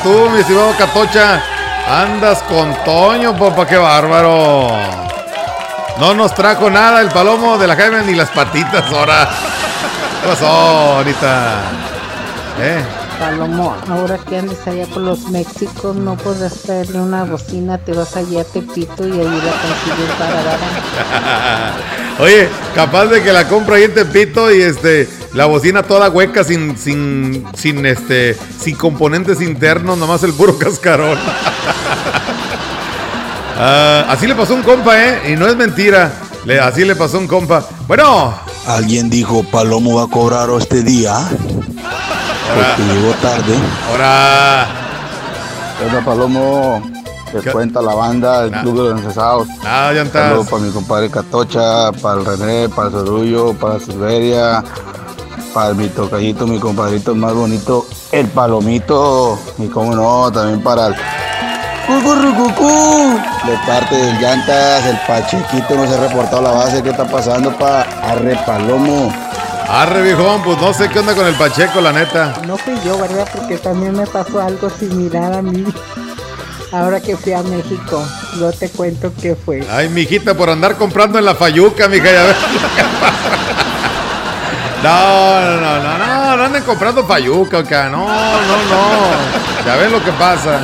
tú, 0.04 0.30
mi 0.30 0.40
estimado 0.40 0.74
Catocha. 0.78 1.44
Andas 1.90 2.42
con 2.44 2.74
Toño, 2.86 3.38
papá, 3.38 3.68
qué 3.68 3.76
bárbaro. 3.76 5.01
No 6.00 6.14
nos 6.14 6.34
trajo 6.34 6.70
nada 6.70 7.02
el 7.02 7.10
palomo 7.10 7.58
de 7.58 7.68
la 7.68 7.76
Jaime 7.76 8.04
ni 8.04 8.16
las 8.16 8.30
patitas 8.30 8.92
ahora. 8.92 9.30
¿Qué 10.22 10.28
pasó 10.28 10.48
ahorita? 10.48 11.62
¿Eh? 12.60 12.84
Palomo, 13.20 13.76
ahora 13.88 14.18
que 14.18 14.38
andes 14.38 14.66
allá 14.66 14.88
por 14.88 15.04
los 15.04 15.30
Méxicos, 15.30 15.96
no 15.96 16.18
puedes 16.18 16.64
traerle 16.64 17.00
una 17.00 17.24
bocina, 17.24 17.78
te 17.78 17.94
vas 17.94 18.16
allá 18.18 18.42
a 18.42 18.44
Tepito 18.44 19.08
y 19.08 19.12
ahí 19.12 19.26
la 19.26 19.54
consigues 19.62 20.20
barata. 20.20 21.74
Oye, 22.20 22.50
capaz 22.74 23.06
de 23.06 23.22
que 23.22 23.32
la 23.32 23.48
compro 23.48 23.76
ahí 23.76 23.84
en 23.84 23.94
Tepito 23.94 24.52
y 24.52 24.62
este 24.62 25.08
la 25.34 25.46
bocina 25.46 25.84
toda 25.84 26.10
hueca 26.10 26.44
sin 26.44 26.78
sin 26.78 27.46
sin 27.56 27.86
este 27.86 28.36
sin 28.60 28.76
componentes 28.76 29.40
internos, 29.40 29.98
nomás 29.98 30.24
el 30.24 30.34
puro 30.34 30.58
cascarón. 30.58 31.20
Ah, 33.64 34.06
así 34.10 34.26
le 34.26 34.34
pasó 34.34 34.56
un 34.56 34.64
compa, 34.64 34.98
¿eh? 35.00 35.32
Y 35.34 35.36
no 35.36 35.46
es 35.48 35.56
mentira. 35.56 36.12
Le- 36.46 36.60
así 36.60 36.84
le 36.84 36.96
pasó 36.96 37.20
un 37.20 37.28
compa. 37.28 37.64
Bueno, 37.88 38.34
Alguien 38.68 39.10
dijo 39.10 39.44
Palomo 39.44 39.96
va 39.98 40.04
a 40.04 40.08
cobrar 40.08 40.50
este 40.58 40.84
día 40.84 41.16
porque 41.30 42.84
llegó 42.94 43.12
tarde. 43.22 43.56
ahora. 43.90 44.68
Hola 45.84 46.06
Palomo, 46.06 46.82
te 47.32 47.52
cuenta 47.52 47.82
la 47.82 47.96
banda, 47.96 48.44
el 48.46 48.52
Club 48.52 48.78
de 48.84 48.90
los 48.94 49.02
Encesados. 49.02 49.48
Ah, 49.64 49.92
ya 49.96 50.04
estás. 50.04 50.28
Saludos 50.30 50.48
para 50.48 50.62
mi 50.64 50.72
compadre 50.72 51.10
Catocha, 51.10 51.92
para 52.02 52.20
el 52.22 52.26
René, 52.26 52.70
para 52.70 52.88
el 52.90 52.94
Sorullo, 52.94 53.54
para 53.54 53.80
Silveria, 53.80 54.64
para 55.56 55.74
mi 55.74 55.88
tocallito, 55.90 56.46
mi 56.46 56.60
compadrito 56.60 57.16
más 57.16 57.34
bonito, 57.34 57.88
el 58.12 58.28
Palomito, 58.28 59.40
y 59.58 59.68
cómo 59.68 59.96
no, 59.96 60.32
también 60.32 60.62
para 60.62 60.88
el 60.88 60.96
Cucurrucucú. 61.88 63.20
De 63.46 63.58
parte 63.68 63.96
del 63.96 64.20
Llantas, 64.20 64.86
el 64.86 64.98
Pachequito 65.08 65.76
no 65.76 65.88
se 65.88 65.96
ha 65.96 66.08
reportado 66.08 66.42
la 66.42 66.52
base. 66.52 66.82
¿Qué 66.84 66.90
está 66.90 67.06
pasando, 67.06 67.56
pa? 67.58 67.82
Arre 68.04 68.38
Palomo. 68.46 69.14
Arre, 69.70 70.02
viejón, 70.02 70.42
pues 70.44 70.58
no 70.60 70.74
sé 70.74 70.90
qué 70.90 71.00
onda 71.00 71.16
con 71.16 71.26
el 71.26 71.36
Pacheco, 71.36 71.80
la 71.80 71.94
neta. 71.94 72.34
No 72.46 72.58
fui 72.58 72.74
yo, 72.84 72.98
¿verdad? 72.98 73.28
Porque 73.34 73.58
también 73.58 73.96
me 73.96 74.06
pasó 74.06 74.42
algo 74.42 74.70
similar 74.70 75.34
a 75.34 75.42
mí. 75.42 75.66
Ahora 76.74 77.02
que 77.02 77.18
fui 77.18 77.34
a 77.34 77.42
México, 77.44 78.06
no 78.40 78.52
te 78.52 78.70
cuento 78.70 79.12
qué 79.22 79.36
fue. 79.36 79.66
Ay, 79.70 79.90
mijita, 79.90 80.34
por 80.34 80.50
andar 80.50 80.76
comprando 80.78 81.20
en 81.20 81.26
la 81.26 81.36
Fayuca, 81.36 81.88
mija, 81.88 82.12
ya 82.12 82.24
ves 82.24 82.36
pasa. 83.02 83.42
No, 84.84 85.42
no, 85.42 85.80
no, 85.80 85.98
no, 85.98 86.38
no 86.38 86.44
anden 86.44 86.64
comprando 86.64 87.06
Fayuca, 87.06 87.60
acá. 87.60 87.90
No, 87.90 88.08
no, 88.08 88.58
no. 88.70 89.66
Ya 89.66 89.76
ves 89.76 89.92
lo 89.92 90.04
que 90.04 90.12
pasa. 90.14 90.60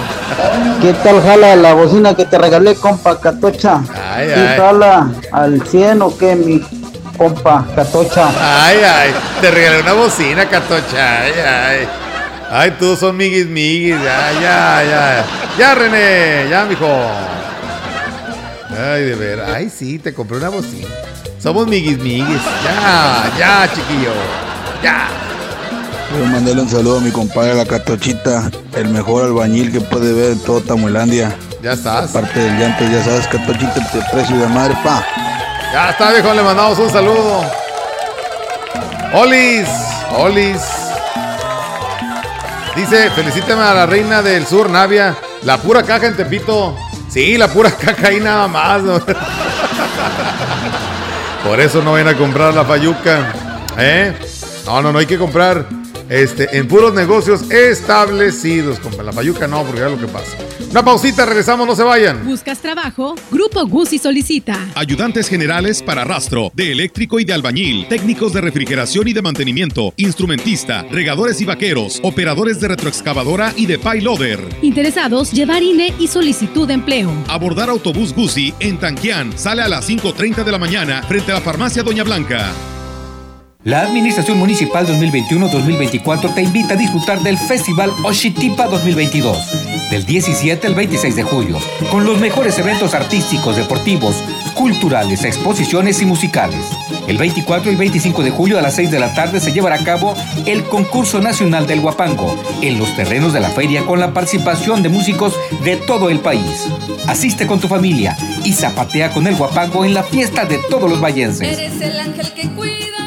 ¿Qué 0.81 0.93
tal 1.03 1.21
jala 1.21 1.55
la 1.55 1.73
bocina 1.73 2.13
que 2.15 2.25
te 2.25 2.37
regalé, 2.37 2.75
compa 2.75 3.19
Catocha? 3.19 3.81
Ay, 4.13 4.27
¿Sí 4.27 4.39
ay. 4.39 4.57
jala 4.57 5.07
al 5.31 5.61
100 5.67 6.01
o 6.01 6.17
qué, 6.17 6.35
mi 6.35 6.61
compa 7.17 7.65
Catocha? 7.75 8.29
Ay, 8.39 8.77
ay, 8.83 9.13
te 9.41 9.51
regalé 9.51 9.81
una 9.81 9.93
bocina, 9.93 10.47
Catocha. 10.47 11.21
Ay, 11.21 11.31
ay. 11.39 11.87
Ay, 12.49 12.71
tú 12.79 12.95
son 12.95 13.17
miguis, 13.17 13.45
miguis. 13.47 13.95
Ya, 14.01 14.31
ya, 14.41 14.83
ya. 14.83 15.25
Ya, 15.57 15.75
René, 15.75 16.47
ya, 16.49 16.65
mijo. 16.65 16.87
Ay, 18.69 19.03
de 19.03 19.15
ver. 19.15 19.41
Ay, 19.41 19.69
sí, 19.69 19.99
te 19.99 20.13
compré 20.13 20.37
una 20.37 20.49
bocina. 20.49 20.87
Somos 21.39 21.67
miguis, 21.67 21.97
miguis. 21.97 22.41
Ya, 22.63 23.31
ya, 23.37 23.69
chiquillo. 23.73 24.11
Ya. 24.83 25.07
Quiero 26.09 26.25
mandarle 26.27 26.61
un 26.61 26.69
saludo 26.69 26.99
a 26.99 27.01
mi 27.01 27.11
compadre 27.11 27.53
La 27.53 27.65
Catochita, 27.65 28.49
el 28.75 28.87
mejor 28.89 29.25
albañil 29.25 29.71
que 29.73 29.81
puede 29.81 30.13
ver 30.13 30.31
en 30.31 30.39
todo 30.39 30.61
Tamuelandia. 30.61 31.35
Ya 31.61 31.73
estás. 31.73 32.11
Parte 32.11 32.39
del 32.39 32.57
Llantas, 32.57 32.89
ya 32.89 33.03
sabes, 33.03 33.27
Catochita, 33.27 33.91
te 33.91 33.99
precio 34.11 34.37
de 34.37 34.47
madre, 34.47 34.73
pa. 34.83 35.05
Ya 35.73 35.89
está, 35.89 36.11
viejo, 36.11 36.33
le 36.33 36.41
mandamos 36.43 36.79
un 36.79 36.89
saludo. 36.89 37.41
Olis, 39.13 39.67
Olis. 40.17 40.61
Dice, 42.75 43.09
felicítame 43.11 43.63
a 43.63 43.73
la 43.73 43.85
reina 43.85 44.21
del 44.21 44.47
sur, 44.47 44.69
Navia. 44.69 45.13
La 45.43 45.57
pura 45.57 45.83
caja 45.83 46.07
en 46.07 46.15
Tepito. 46.15 46.73
Sí, 47.09 47.37
la 47.37 47.49
pura 47.49 47.69
caja 47.71 48.07
ahí 48.07 48.21
nada 48.21 48.47
más. 48.47 48.81
¿no? 48.81 48.99
Por 51.43 51.59
eso 51.59 51.81
no 51.81 51.91
ven 51.93 52.07
a 52.07 52.15
comprar 52.15 52.53
la 52.53 52.63
fayuca. 52.63 53.33
¿Eh? 53.77 54.13
No, 54.65 54.81
no, 54.81 54.93
no 54.93 54.99
hay 54.99 55.05
que 55.05 55.17
comprar 55.17 55.65
este, 56.09 56.57
en 56.57 56.67
puros 56.67 56.93
negocios 56.93 57.49
establecidos. 57.51 58.79
Compra 58.79 59.03
la 59.03 59.13
fayuca 59.13 59.47
no, 59.47 59.63
porque 59.63 59.83
es 59.83 59.91
lo 59.91 59.99
que 59.99 60.07
pasa. 60.07 60.37
Una 60.71 60.83
pausita, 60.83 61.25
regresamos, 61.25 61.65
no 61.65 61.75
se 61.75 61.83
vayan. 61.83 62.25
¿Buscas 62.25 62.59
trabajo? 62.59 63.15
Grupo 63.31 63.65
Guzzi 63.67 63.97
solicita. 63.99 64.57
Ayudantes 64.75 65.29
generales 65.29 65.81
para 65.81 66.03
rastro, 66.03 66.51
de 66.53 66.71
eléctrico 66.71 67.19
y 67.19 67.25
de 67.25 67.33
albañil, 67.33 67.87
técnicos 67.87 68.33
de 68.33 68.41
refrigeración 68.41 69.07
y 69.07 69.13
de 69.13 69.21
mantenimiento, 69.21 69.93
instrumentista, 69.95 70.83
regadores 70.91 71.39
y 71.41 71.45
vaqueros, 71.45 71.99
operadores 72.03 72.59
de 72.59 72.67
retroexcavadora 72.67 73.53
y 73.55 73.65
de 73.65 73.79
payloader. 73.79 74.39
Interesados, 74.61 75.31
llevar 75.31 75.63
INE 75.63 75.93
y 75.99 76.07
solicitud 76.07 76.67
de 76.67 76.73
empleo. 76.73 77.11
Abordar 77.27 77.69
autobús 77.69 78.13
Guzzi 78.13 78.53
en 78.59 78.77
Tanquián 78.77 79.37
sale 79.37 79.61
a 79.61 79.69
las 79.69 79.89
5.30 79.89 80.43
de 80.43 80.51
la 80.51 80.57
mañana 80.57 81.01
frente 81.03 81.31
a 81.31 81.35
la 81.35 81.41
farmacia 81.41 81.83
Doña 81.83 82.03
Blanca. 82.03 82.51
La 83.67 83.81
Administración 83.81 84.37
Municipal 84.37 84.87
2021-2024 84.87 86.33
te 86.33 86.41
invita 86.41 86.75
a 86.75 86.77
disfrutar 86.77 87.19
del 87.19 87.37
Festival 87.37 87.91
Oshitipa 88.01 88.65
2022, 88.67 89.91
del 89.91 90.05
17 90.05 90.67
al 90.67 90.73
26 90.73 91.17
de 91.17 91.23
julio, 91.23 91.59
con 91.91 92.05
los 92.05 92.17
mejores 92.17 92.57
eventos 92.59 92.93
artísticos, 92.93 93.57
deportivos, 93.57 94.23
culturales, 94.53 95.25
exposiciones 95.25 96.01
y 96.01 96.05
musicales. 96.05 96.65
El 97.09 97.17
24 97.17 97.69
y 97.69 97.75
25 97.75 98.23
de 98.23 98.29
julio 98.29 98.57
a 98.57 98.61
las 98.61 98.75
6 98.75 98.89
de 98.89 99.01
la 99.01 99.13
tarde 99.13 99.41
se 99.41 99.51
llevará 99.51 99.75
a 99.75 99.83
cabo 99.83 100.15
el 100.45 100.63
Concurso 100.63 101.19
Nacional 101.19 101.67
del 101.67 101.81
Guapango, 101.81 102.41
en 102.61 102.79
los 102.79 102.95
terrenos 102.95 103.33
de 103.33 103.41
la 103.41 103.49
feria 103.49 103.85
con 103.85 103.99
la 103.99 104.13
participación 104.13 104.81
de 104.81 104.87
músicos 104.87 105.33
de 105.65 105.75
todo 105.75 106.09
el 106.09 106.21
país. 106.21 106.69
Asiste 107.05 107.45
con 107.45 107.59
tu 107.59 107.67
familia 107.67 108.15
y 108.45 108.53
zapatea 108.53 109.09
con 109.09 109.27
el 109.27 109.35
Guapango 109.35 109.83
en 109.83 109.93
la 109.93 110.03
fiesta 110.03 110.45
de 110.45 110.57
todos 110.69 110.89
los 110.89 111.01
vallenses. 111.01 111.59
Eres 111.59 111.81
el 111.81 111.99
ángel 111.99 112.31
que 112.31 112.47
cuida 112.47 113.06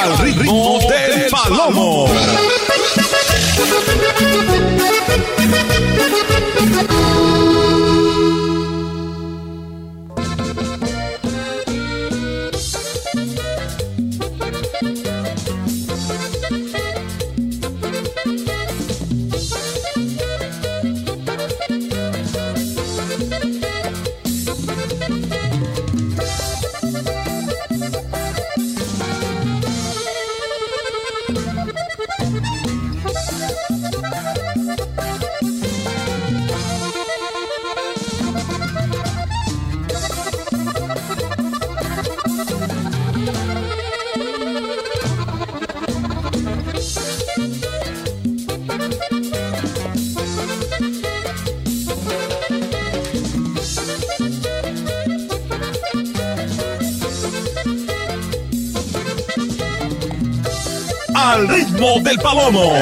Al 0.00 0.16
ritmo 0.18 0.78
del 0.88 1.26
palomo. 1.28 2.06
Palomo. 62.18 62.72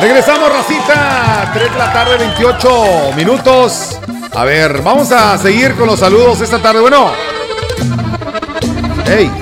Regresamos, 0.00 0.52
racita. 0.52 1.50
3 1.54 1.72
de 1.72 1.78
la 1.78 1.92
tarde, 1.92 2.16
28 2.18 3.12
minutos. 3.14 3.98
A 4.34 4.44
ver, 4.44 4.82
vamos 4.82 5.12
a 5.12 5.38
seguir 5.38 5.76
con 5.76 5.86
los 5.86 6.00
saludos 6.00 6.40
esta 6.40 6.58
tarde. 6.58 6.80
Bueno. 6.80 7.12
Hey. 9.06 9.41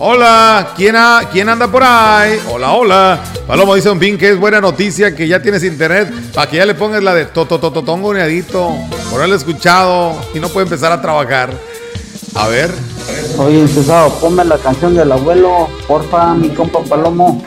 Hola, 0.00 0.74
¿quién, 0.76 0.94
ha- 0.94 1.22
¿quién 1.30 1.48
anda 1.48 1.66
por 1.66 1.82
ahí? 1.82 2.38
Hola, 2.48 2.70
hola. 2.72 3.18
Palomo 3.48 3.74
dice 3.74 3.90
un 3.90 3.98
pin 3.98 4.16
que 4.16 4.30
es 4.30 4.38
buena 4.38 4.60
noticia 4.60 5.14
que 5.16 5.26
ya 5.26 5.42
tienes 5.42 5.64
internet 5.64 6.08
para 6.32 6.48
que 6.48 6.56
ya 6.58 6.66
le 6.66 6.74
pongas 6.74 7.02
la 7.02 7.14
de 7.14 7.24
totototongo 7.26 8.14
neadito. 8.14 8.72
Por 9.10 9.18
haberlo 9.18 9.34
escuchado 9.34 10.14
y 10.34 10.38
no 10.38 10.48
puede 10.50 10.66
empezar 10.66 10.92
a 10.92 11.00
trabajar. 11.02 11.50
A 12.36 12.46
ver. 12.46 12.70
Oye, 13.38 13.66
Cesado, 13.66 14.10
ponme 14.20 14.44
la 14.44 14.58
canción 14.58 14.94
del 14.94 15.10
abuelo, 15.10 15.68
porfa, 15.88 16.32
mi 16.34 16.50
compa 16.50 16.78
Palomo. 16.88 17.42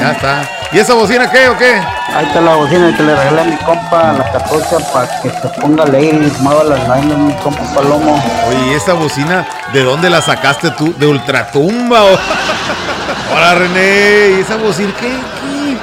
Ya 0.00 0.12
está. 0.12 0.48
¿Y 0.72 0.78
esa 0.78 0.94
bocina 0.94 1.30
qué 1.30 1.48
o 1.50 1.58
qué? 1.58 1.80
Ahí 2.14 2.26
está 2.26 2.40
la 2.40 2.54
bocina 2.54 2.96
que 2.96 3.02
le 3.02 3.16
regalé 3.16 3.40
a 3.40 3.44
mi 3.44 3.56
compa, 3.56 4.12
la 4.12 4.30
catorcha, 4.30 4.78
para 4.92 5.20
que 5.20 5.30
se 5.30 5.48
ponga 5.60 5.82
a 5.82 5.86
leer 5.86 6.14
y 6.14 6.30
mueva 6.42 6.62
las 6.62 6.86
vainas, 6.86 7.18
mi 7.18 7.32
compa 7.34 7.62
Palomo. 7.74 8.22
Oye, 8.48 8.70
¿y 8.70 8.74
esa 8.74 8.92
bocina 8.92 9.44
de 9.72 9.82
dónde 9.82 10.08
la 10.10 10.22
sacaste 10.22 10.70
tú? 10.72 10.94
¿De 10.96 11.06
Ultratumba? 11.08 12.04
o- 12.04 12.18
Hola, 13.36 13.54
René. 13.56 14.36
¿Y 14.38 14.40
esa 14.42 14.56
bocina 14.56 14.92
qué? 15.00 15.08
qué? 15.08 15.76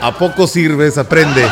¿A, 0.00 0.12
poco 0.12 0.46
sirve 0.46 0.86
esa? 0.86 1.02
Prende. 1.02 1.44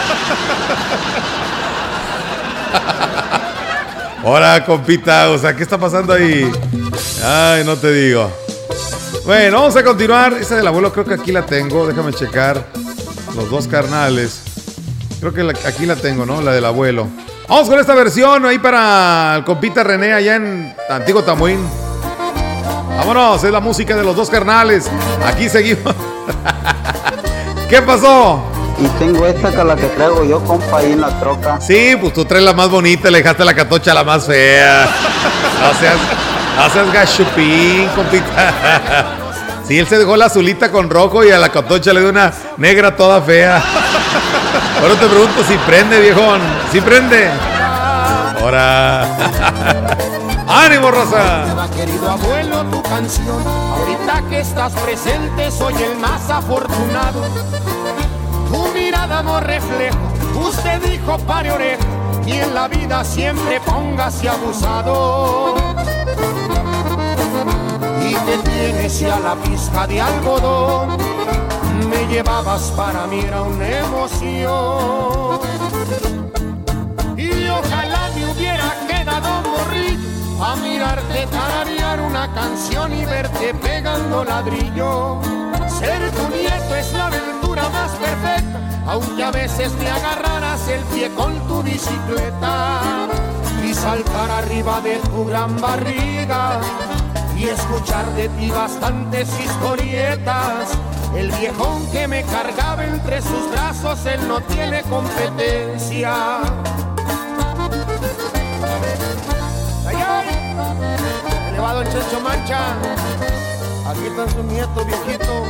Hola, 4.22 4.64
compita. 4.64 5.30
O 5.30 5.38
sea, 5.38 5.56
¿qué 5.56 5.64
está 5.64 5.78
pasando 5.78 6.12
ahí? 6.12 6.48
Ay, 7.24 7.64
no 7.64 7.74
te 7.74 7.92
digo. 7.92 8.30
Bueno, 9.24 9.58
vamos 9.62 9.74
a 9.74 9.82
continuar. 9.82 10.32
Esa 10.34 10.54
del 10.54 10.66
abuelo 10.68 10.92
creo 10.92 11.04
que 11.04 11.14
aquí 11.14 11.32
la 11.32 11.42
tengo. 11.42 11.88
Déjame 11.88 12.12
checar. 12.12 12.64
Los 13.36 13.50
dos 13.50 13.68
carnales. 13.68 14.40
Creo 15.20 15.32
que 15.32 15.42
la- 15.42 15.52
aquí 15.66 15.86
la 15.86 15.96
tengo, 15.96 16.24
¿no? 16.26 16.40
La 16.40 16.52
del 16.52 16.64
abuelo. 16.64 17.06
Vamos 17.48 17.68
con 17.68 17.78
esta 17.78 17.94
versión 17.94 18.44
ahí 18.46 18.58
para 18.58 19.36
el 19.36 19.44
compita 19.44 19.84
René 19.84 20.12
allá 20.12 20.36
en 20.36 20.74
Antiguo 20.90 21.22
Tamuín. 21.22 21.58
Vámonos, 22.98 23.44
es 23.44 23.50
la 23.52 23.60
música 23.60 23.94
de 23.94 24.02
los 24.02 24.16
dos 24.16 24.28
carnales. 24.30 24.90
Aquí 25.24 25.48
seguimos. 25.48 25.94
¿Qué 27.68 27.82
pasó? 27.82 28.42
Y 28.78 28.86
tengo 28.98 29.26
esta 29.26 29.50
que 29.50 29.64
la 29.64 29.76
que 29.76 29.86
traigo 29.86 30.24
yo, 30.24 30.40
compa, 30.44 30.78
ahí 30.78 30.92
en 30.92 31.00
la 31.00 31.18
troca. 31.20 31.60
Sí, 31.60 31.96
pues 32.00 32.12
tú 32.12 32.24
traes 32.24 32.44
la 32.44 32.52
más 32.52 32.68
bonita, 32.68 33.10
le 33.10 33.18
dejaste 33.18 33.44
la 33.44 33.54
catocha 33.54 33.94
la 33.94 34.04
más 34.04 34.26
fea. 34.26 34.88
No 35.56 35.72
seas, 35.80 35.96
no 36.58 36.70
seas 36.70 36.92
gachupín, 36.92 37.88
compita. 37.96 39.16
Sí, 39.66 39.78
él 39.78 39.86
se 39.86 39.98
dejó 39.98 40.16
la 40.16 40.26
azulita 40.26 40.70
con 40.70 40.88
rojo 40.88 41.24
y 41.24 41.30
a 41.30 41.38
la 41.38 41.48
catocha 41.48 41.92
le 41.92 42.00
dio 42.00 42.10
una 42.10 42.32
negra 42.56 42.96
toda 42.96 43.20
fea. 43.20 43.56
Ahora 44.80 44.94
te 44.94 45.06
pregunto 45.06 45.42
si 45.46 45.56
prende, 45.58 46.00
viejón. 46.00 46.40
¿Si 46.70 46.80
prende? 46.80 47.28
Ahora. 48.40 49.06
¡Ánimo, 50.48 50.90
Rosa! 50.90 51.68
Querido 51.74 52.08
abuelo, 52.08 52.64
tu 52.70 52.82
canción, 52.82 53.42
ahorita 53.46 54.22
que 54.30 54.40
estás 54.40 54.72
presente 54.74 55.50
soy 55.50 55.74
el 55.74 55.98
más 55.98 56.30
afortunado. 56.30 57.24
Tu 58.50 58.72
mirada 58.72 59.22
no 59.22 59.40
refleja, 59.40 59.98
usted 60.34 60.80
dijo 60.82 61.18
pare 61.18 61.50
oreja, 61.50 61.84
y 62.24 62.32
en 62.32 62.54
la 62.54 62.68
vida 62.68 63.04
siempre 63.04 63.60
póngase 63.60 64.28
abusado. 64.28 65.56
Y 68.36 68.38
te 68.38 68.50
tienes 68.50 69.00
ya 69.00 69.18
la 69.20 69.34
pizca 69.36 69.86
de 69.86 70.00
algodón, 70.00 70.96
me 71.88 72.06
llevabas 72.06 72.70
para 72.72 73.06
mí 73.06 73.20
era 73.20 73.42
una 73.42 73.78
emoción. 73.78 75.40
Y 77.16 77.48
ojalá 77.48 78.10
me 78.14 78.30
hubiera 78.30 78.74
quedado 78.86 79.42
morrillo 79.42 80.44
a 80.44 80.56
mirarte 80.56 81.26
tararear 81.28 82.00
una 82.02 82.32
canción 82.34 82.92
y 82.92 83.04
verte 83.06 83.54
pegando 83.54 84.24
ladrillo. 84.24 85.20
Ser 85.78 86.10
tu 86.10 86.28
nieto 86.28 86.74
es 86.74 86.92
la 86.92 87.06
aventura 87.06 87.68
más 87.70 87.90
perfecta, 87.92 88.60
aunque 88.86 89.22
a 89.22 89.30
veces 89.30 89.72
me 89.74 89.88
agarraras 89.88 90.68
el 90.68 90.82
pie 90.94 91.10
con 91.14 91.34
tu 91.48 91.62
bicicleta 91.62 93.08
y 93.64 93.72
saltar 93.72 94.30
arriba 94.30 94.80
de 94.82 94.98
tu 94.98 95.24
gran 95.24 95.58
barriga 95.58 96.60
y 97.36 97.44
escuchar 97.44 98.06
de 98.14 98.28
ti 98.30 98.50
bastantes 98.50 99.28
historietas. 99.38 100.70
El 101.14 101.30
viejón 101.32 101.86
que 101.90 102.08
me 102.08 102.22
cargaba 102.24 102.84
entre 102.84 103.22
sus 103.22 103.50
brazos, 103.50 104.04
él 104.06 104.26
no 104.28 104.40
tiene 104.40 104.82
competencia. 104.82 106.40
Ay, 109.86 109.96
ay. 109.96 110.28
Elevado 111.50 111.82
el 111.82 111.88
Checho 111.88 112.20
Mancha. 112.20 112.74
Aquí 113.88 114.06
está 114.06 114.28
su 114.30 114.42
nieto 114.42 114.84
viejito. 114.84 115.44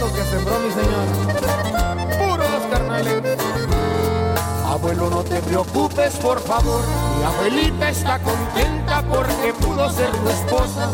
Lo 0.00 0.12
que 0.12 0.22
sembró 0.24 0.58
mi 0.58 0.70
señor. 0.70 1.06
Puro 2.18 2.48
los 2.48 2.62
carnales. 2.70 3.63
Abuelo, 4.74 5.08
no 5.08 5.22
te 5.22 5.40
preocupes, 5.40 6.16
por 6.16 6.40
favor. 6.40 6.82
Mi 7.16 7.24
abuelita 7.24 7.90
está 7.90 8.18
contenta 8.18 9.04
porque 9.08 9.54
pudo 9.60 9.88
ser 9.88 10.10
tu 10.10 10.28
esposa. 10.28 10.90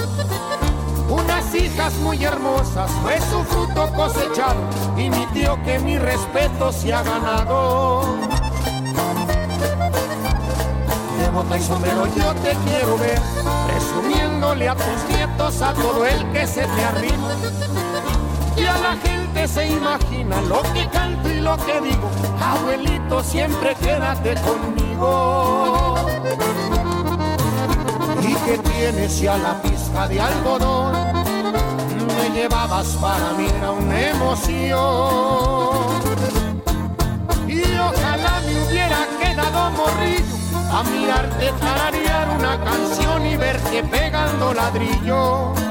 Unas 1.08 1.54
hijas 1.54 1.94
muy 2.00 2.22
hermosas, 2.22 2.90
fue 3.02 3.18
su 3.22 3.42
fruto 3.42 3.90
cosechado. 3.94 4.60
Y 4.98 5.08
mi 5.08 5.24
tío 5.32 5.58
que 5.64 5.78
mi 5.78 5.96
respeto 5.96 6.70
se 6.70 6.92
ha 6.92 7.02
ganado. 7.02 8.18
De 11.18 11.30
bota 11.30 11.56
y 11.56 11.62
sombrero 11.62 12.06
yo 12.14 12.34
te 12.34 12.54
quiero 12.66 12.98
ver, 12.98 13.18
presumiéndole 13.66 14.68
a 14.68 14.74
tus 14.74 15.16
nietos 15.16 15.62
a 15.62 15.72
todo 15.72 16.04
el 16.04 16.32
que 16.32 16.46
se 16.46 16.66
te 16.66 16.84
arrima. 16.84 17.30
Y 18.60 18.66
a 18.66 18.76
la 18.78 18.96
gente 18.96 19.48
se 19.48 19.68
imagina 19.68 20.40
lo 20.42 20.62
que 20.74 20.86
canto 20.88 21.30
y 21.30 21.40
lo 21.40 21.56
que 21.56 21.80
digo. 21.80 22.10
Abuelito, 22.40 23.22
siempre 23.22 23.74
quédate 23.76 24.34
conmigo. 24.42 25.94
Y 28.22 28.34
que 28.34 28.58
tienes 28.58 29.20
ya 29.20 29.38
la 29.38 29.60
pizca 29.62 30.06
de 30.08 30.20
algodón, 30.20 30.92
me 32.16 32.30
llevabas 32.34 32.88
para 33.00 33.32
mí 33.32 33.46
era 33.56 33.70
una 33.70 34.00
emoción. 34.10 34.60
Y 37.48 37.62
ojalá 37.78 38.42
me 38.46 38.62
hubiera 38.64 39.06
quedado 39.20 39.70
morrillo 39.70 40.40
a 40.70 40.82
mirarte 40.84 41.52
tararear 41.60 42.28
una 42.38 42.62
canción 42.62 43.26
y 43.26 43.36
verte 43.36 43.82
pegando 43.84 44.52
ladrillo. 44.52 45.69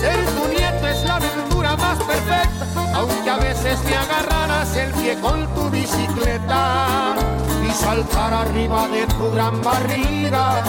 Ser 0.00 0.24
tu 0.26 0.48
nieto 0.48 0.86
es 0.86 1.04
la 1.04 1.16
aventura 1.16 1.76
más 1.76 1.98
perfecta, 1.98 2.66
aunque 2.94 3.30
a 3.30 3.36
veces 3.38 3.78
me 3.84 3.96
agarraras 3.96 4.76
el 4.76 4.92
pie 4.92 5.18
con 5.20 5.46
tu 5.54 5.70
bicicleta 5.70 7.14
y 7.66 7.70
saltar 7.72 8.32
arriba 8.32 8.88
de 8.88 9.06
tu 9.06 9.30
gran 9.32 9.62
barriga 9.62 10.62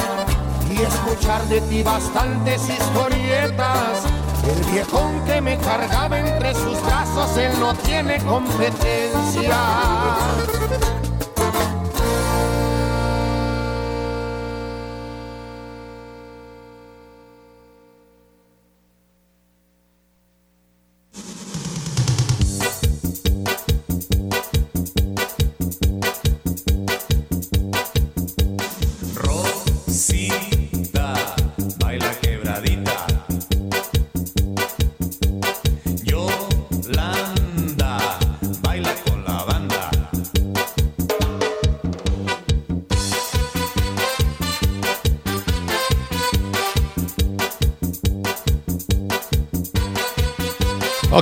y 0.69 0.81
escuchar 0.81 1.43
de 1.45 1.61
ti 1.61 1.83
bastantes 1.83 2.69
historietas. 2.69 4.05
El 4.47 4.63
viejón 4.71 5.25
que 5.25 5.41
me 5.41 5.57
cargaba 5.57 6.19
entre 6.19 6.53
sus 6.53 6.81
brazos, 6.83 7.37
él 7.37 7.51
no 7.59 7.73
tiene 7.75 8.17
competencia. 8.23 9.57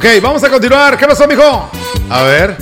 Ok, 0.06 0.22
vamos 0.22 0.44
a 0.44 0.52
continuar. 0.52 1.00
¿Qué 1.00 1.08
pasó, 1.08 1.28
mijo? 1.28 1.68
A 2.12 2.22
ver. 2.22 2.56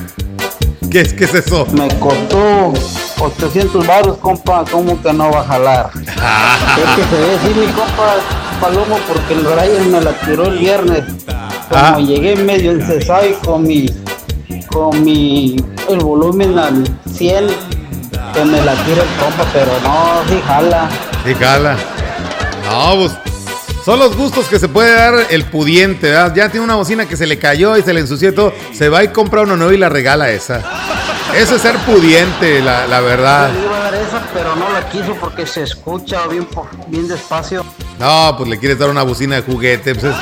¿Qué 0.89 1.01
es, 1.01 1.13
qué 1.13 1.25
es 1.25 1.33
eso? 1.33 1.67
Me 1.73 1.89
costó 1.99 2.71
800 3.19 3.85
baros, 3.85 4.17
compa, 4.19 4.63
¿cómo 4.71 5.01
que 5.01 5.11
no 5.11 5.29
va 5.29 5.41
a 5.41 5.43
jalar? 5.43 5.89
es 5.95 6.95
que 6.95 7.03
se 7.03 7.21
ve 7.21 7.35
así 7.35 7.59
mi 7.59 7.65
compa 7.73 8.15
Palomo 8.61 8.97
porque 9.05 9.33
el 9.33 9.41
Brian 9.41 9.91
me 9.91 9.99
la 9.99 10.11
tiró 10.21 10.45
el 10.45 10.57
viernes. 10.57 11.03
Como 11.67 11.81
Ah. 11.83 11.99
llegué 11.99 12.37
medio 12.37 12.71
encesado 12.71 13.27
y 13.27 13.33
con 13.33 13.63
mi, 13.63 13.87
con 14.71 15.03
mi, 15.03 15.57
el 15.89 15.97
volumen 15.97 16.57
al 16.57 16.87
100, 17.13 17.47
que 18.33 18.45
me 18.45 18.61
la 18.61 18.73
tira 18.85 19.03
el 19.03 19.09
compa, 19.19 19.45
pero 19.51 19.71
no, 19.83 20.23
sí 20.29 20.41
jala. 20.47 20.89
Sí, 21.25 21.35
cala. 21.35 21.75
No, 22.69 22.95
pues. 22.99 23.32
Son 23.85 23.99
los 23.99 24.15
gustos 24.15 24.47
que 24.47 24.59
se 24.59 24.69
puede 24.69 24.95
dar 24.95 25.13
el 25.29 25.43
pudiente, 25.45 26.09
¿verdad? 26.09 26.33
Ya 26.33 26.49
tiene 26.49 26.63
una 26.63 26.75
bocina 26.75 27.05
que 27.05 27.17
se 27.17 27.27
le 27.27 27.37
cayó 27.37 27.75
y 27.77 27.81
se 27.81 27.93
le 27.93 27.99
ensució 27.99 28.29
y 28.29 28.31
todo. 28.35 28.53
Se 28.73 28.87
va 28.87 29.03
y 29.03 29.09
compra 29.09 29.41
uno 29.41 29.57
nuevo 29.57 29.73
y 29.73 29.77
la 29.77 29.89
regala 29.89 30.29
esa. 30.29 30.61
Eso 31.35 31.55
es 31.55 31.61
ser 31.61 31.75
pudiente, 31.79 32.61
la, 32.61 32.87
la 32.87 33.01
verdad. 33.01 33.49
Yo 33.53 33.59
le 33.59 33.65
iba 33.65 33.77
a 33.77 33.81
dar 33.91 33.95
esa, 33.95 34.21
pero 34.33 34.55
no 34.55 34.71
la 34.71 34.87
quiso 34.89 35.15
porque 35.19 35.45
se 35.45 35.63
escucha 35.63 36.27
bien, 36.27 36.47
bien 36.87 37.07
despacio. 37.09 37.65
No, 37.99 38.35
pues 38.37 38.49
le 38.49 38.57
quieres 38.57 38.79
dar 38.79 38.89
una 38.89 39.03
bocina 39.03 39.35
de 39.35 39.41
juguete. 39.41 39.95
Pues 39.95 40.05
es- 40.05 40.15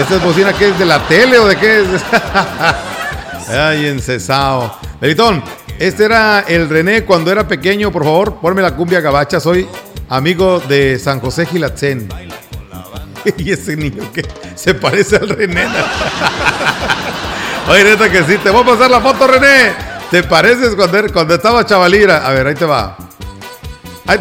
¿Esta 0.00 0.16
es 0.16 0.22
bocina 0.24 0.52
que 0.52 0.70
es 0.70 0.78
de 0.78 0.84
la 0.86 0.98
tele 1.06 1.38
o 1.38 1.46
de 1.46 1.56
qué 1.56 1.80
es? 1.82 1.86
Ay, 3.48 3.86
encesado. 3.86 4.74
Beritón, 5.00 5.44
este 5.78 6.06
era 6.06 6.40
el 6.40 6.68
René 6.68 7.04
cuando 7.04 7.30
era 7.30 7.46
pequeño. 7.46 7.92
Por 7.92 8.02
favor, 8.02 8.36
ponme 8.40 8.62
la 8.62 8.74
cumbia 8.74 9.00
gabacha. 9.00 9.38
Soy 9.38 9.68
amigo 10.08 10.58
de 10.66 10.98
San 10.98 11.20
José 11.20 11.46
Gilatzen. 11.46 12.08
Y 13.38 13.52
ese 13.52 13.76
niño 13.76 14.10
que 14.12 14.26
se 14.54 14.74
parece 14.74 15.16
al 15.16 15.28
René. 15.28 15.66
Oye, 17.68 17.84
neta 17.84 18.10
que 18.10 18.22
sí. 18.24 18.38
Te 18.38 18.50
voy 18.50 18.62
a 18.62 18.66
pasar 18.66 18.90
la 18.90 19.00
foto, 19.00 19.26
René. 19.26 19.72
¿Te 20.10 20.22
pareces 20.22 20.74
cuando, 20.74 20.98
er- 20.98 21.12
cuando 21.12 21.34
estaba 21.34 21.64
chavalira? 21.64 22.26
A 22.26 22.30
ver, 22.30 22.46
ahí 22.46 22.54
te 22.54 22.64
va. 22.66 22.96
Ahí, 24.06 24.20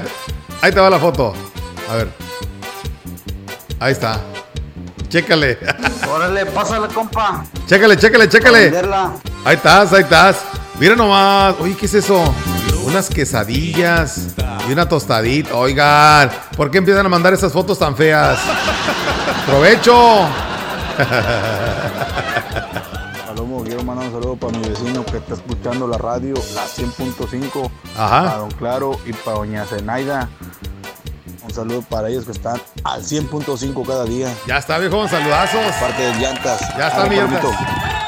ahí 0.61 0.71
te 0.71 0.79
va 0.79 0.89
la 0.89 0.99
foto. 0.99 1.33
A 1.91 1.95
ver. 1.95 2.07
Ahí 3.79 3.91
está. 3.91 4.19
Chécale. 5.09 5.59
Órale, 6.09 6.45
pásale, 6.47 6.87
compa. 6.87 7.43
Chécale, 7.67 7.97
chécale, 7.97 8.29
chécale. 8.29 8.73
Ahí 9.45 9.55
estás, 9.55 9.91
ahí 9.93 10.01
estás. 10.03 10.37
Mira 10.79 10.95
nomás. 10.95 11.55
Oye, 11.59 11.75
¿qué 11.75 11.85
es 11.85 11.93
eso? 11.95 12.33
Unas 12.85 13.09
quesadillas 13.09 14.35
y 14.67 14.71
una 14.71 14.87
tostadita. 14.87 15.55
Oigan, 15.55 16.29
¿por 16.55 16.69
qué 16.69 16.77
empiezan 16.79 17.05
a 17.05 17.09
mandar 17.09 17.33
esas 17.33 17.51
fotos 17.51 17.79
tan 17.79 17.95
feas? 17.95 18.37
¡Provecho! 19.45 20.27
Palomo, 23.27 23.63
quiero 23.63 23.83
mandar 23.83 24.07
un 24.07 24.13
saludo 24.13 24.35
para 24.35 24.57
mi 24.57 24.67
vecino 24.67 25.05
que 25.05 25.17
está 25.17 25.33
escuchando 25.33 25.87
la 25.87 25.97
radio, 25.97 26.35
la 26.53 26.65
100.5. 26.65 27.71
Ajá. 27.97 28.23
Para 28.23 28.37
Don 28.37 28.51
Claro 28.51 28.99
y 29.05 29.13
para 29.13 29.37
Doña 29.37 29.65
Zenaida. 29.65 30.29
Un 31.43 31.53
saludo 31.53 31.81
para 31.81 32.09
ellos 32.09 32.25
que 32.25 32.31
están 32.31 32.61
al 32.83 33.03
100.5 33.03 33.85
cada 33.85 34.05
día. 34.05 34.33
Ya 34.47 34.57
está, 34.57 34.77
viejón, 34.77 35.09
saludazos. 35.09 35.73
Parte 35.79 36.01
de 36.01 36.13
llantas. 36.15 36.61
Ya 36.77 36.87
está, 36.87 37.05
mi 37.05 37.15
llantas. 37.15 37.43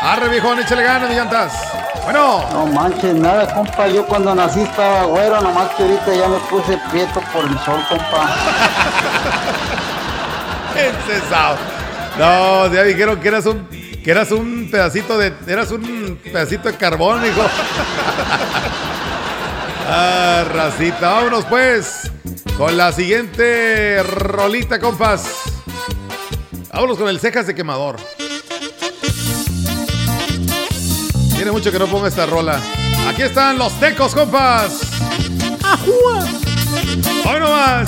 Arre, 0.02 0.30
viejón, 0.30 0.60
échale 0.60 0.84
ganas, 0.84 1.10
mi 1.10 1.16
llantas. 1.16 1.54
Bueno. 2.06 2.46
No 2.54 2.66
manches, 2.68 3.16
nada, 3.16 3.54
compa. 3.54 3.88
Yo 3.88 4.06
cuando 4.06 4.34
nací 4.34 4.62
estaba 4.62 5.06
güero, 5.06 5.42
nomás 5.42 5.70
que 5.72 5.84
ahorita 5.84 6.14
ya 6.14 6.28
me 6.28 6.38
puse 6.50 6.78
prieto 6.92 7.22
por 7.34 7.46
el 7.46 7.60
sol, 7.60 7.84
compa. 7.90 8.36
Encesado. 10.76 11.58
No, 12.18 12.72
ya 12.72 12.84
dijeron 12.84 13.20
que 13.20 13.28
eras 13.28 13.46
un 13.46 13.68
que 13.68 14.12
eras 14.12 14.32
un 14.32 14.70
pedacito 14.70 15.18
de 15.18 15.34
eras 15.48 15.72
un 15.72 16.20
pedacito 16.24 16.70
de 16.70 16.78
carbón, 16.78 17.26
hijo. 17.26 17.42
ah, 19.90 20.44
racita, 20.54 21.10
vámonos 21.10 21.46
pues 21.46 22.12
con 22.56 22.78
la 22.78 22.92
siguiente 22.92 24.04
rolita, 24.04 24.80
compas. 24.80 25.28
Vámonos 26.72 26.98
con 26.98 27.10
el 27.10 27.20
cejas 27.20 27.48
de 27.48 27.56
quemador. 27.56 27.96
Tiene 31.46 31.60
mucho 31.60 31.72
que 31.72 31.78
no 31.78 31.86
ponga 31.86 32.08
esta 32.08 32.26
rola. 32.26 32.60
Aquí 33.08 33.22
están 33.22 33.60
los 33.60 33.72
tecos, 33.80 34.16
compas. 34.16 34.80
Hoy 37.24 37.40
nomás. 37.40 37.88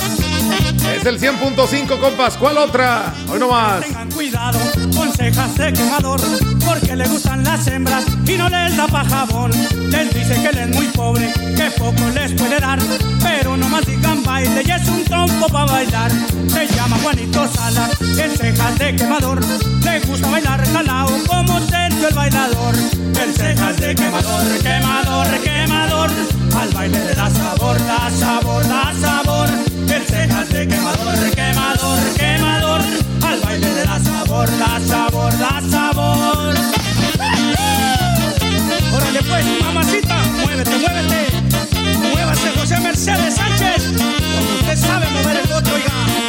Es 0.94 1.04
el 1.04 1.18
100.5, 1.18 1.98
compas. 1.98 2.36
¿Cuál 2.36 2.58
otra? 2.58 3.12
Hoy 3.28 3.40
nomás. 3.40 3.84
Tengan 3.84 4.12
cuidado 4.12 4.60
con 4.94 5.12
cejas 5.12 5.56
de 5.56 5.72
quemador, 5.72 6.20
porque 6.64 6.96
le 6.96 7.06
gustan 7.08 7.44
las 7.44 7.66
hembras 7.66 8.04
y 8.26 8.36
no 8.36 8.48
les 8.48 8.76
da 8.76 8.86
pa' 8.86 9.04
jabón. 9.04 9.50
Les 9.90 10.14
dice 10.14 10.34
que 10.42 10.48
él 10.48 10.58
es 10.58 10.76
muy 10.76 10.86
pobre, 10.88 11.32
que 11.56 11.70
poco 11.78 12.08
les 12.14 12.32
puede 12.32 12.58
dar, 12.60 12.78
pero 13.22 13.56
no 13.56 13.68
más 13.68 13.84
digan 13.86 14.22
baile 14.22 14.62
y 14.64 14.70
es 14.70 14.88
un 14.88 15.04
trompo 15.04 15.46
pa' 15.48 15.66
bailar. 15.66 16.10
Se 16.48 16.66
llama 16.74 16.96
Juanito 17.02 17.46
Sala, 17.52 17.88
en 18.00 18.36
cejas 18.36 18.78
de 18.78 18.96
quemador, 18.96 19.40
le 19.84 20.00
gusta 20.00 20.28
bailar 20.28 20.66
jalao 20.72 21.10
como 21.26 21.60
Sergio 21.60 22.08
el 22.08 22.14
bailador. 22.14 22.74
El 23.20 23.34
cejas 23.34 23.76
de 23.78 23.94
quemador, 23.94 24.58
quemador, 24.62 25.26
quemador, 25.42 26.10
al 26.60 26.68
baile 26.70 27.04
le 27.04 27.14
da 27.14 27.30
sabor, 27.30 27.76
da 27.86 28.10
sabor, 28.10 28.68
da 28.68 28.92
sabor. 29.00 29.48
El 29.88 30.02
cejas 30.06 30.48
de 30.50 30.68
quemador, 30.68 31.30
quemador, 31.34 31.98
quemador, 32.16 32.80
al 33.28 33.40
baile 33.40 33.74
le 33.74 33.84
da 33.84 33.98
sabor, 34.00 34.48
da 34.58 34.80
sabor, 34.86 35.38
da 35.38 35.62
sabor. 35.70 36.54
Órale 38.92 39.22
pues, 39.22 39.44
mamacita, 39.62 40.16
muévete, 40.42 40.76
muévete. 40.78 41.20
Muévase, 42.12 42.50
José 42.58 42.80
Mercedes 42.80 43.34
Sánchez. 43.34 43.82
Usted 44.60 44.76
sabe 44.76 45.10
mover 45.10 45.36
el 45.36 45.48
bote, 45.48 45.70
oiga. 45.72 46.27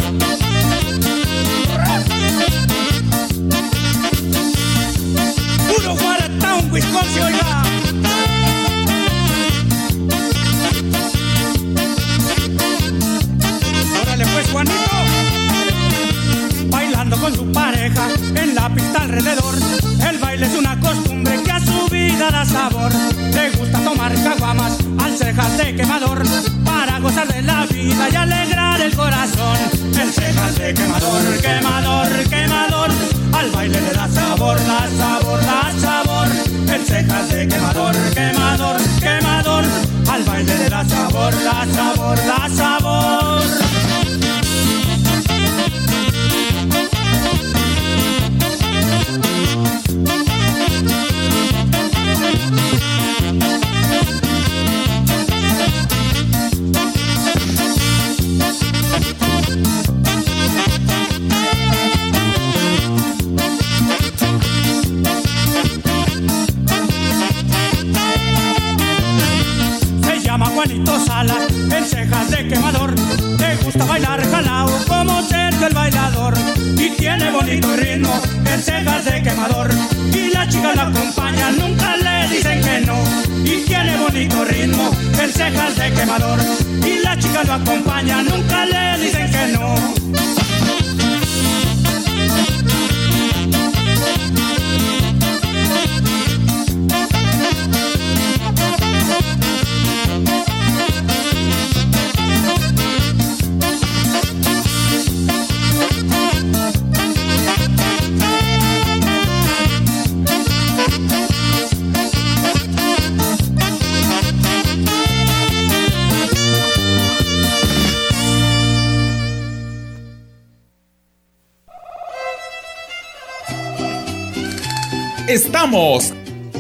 Estamos, 125.70 126.14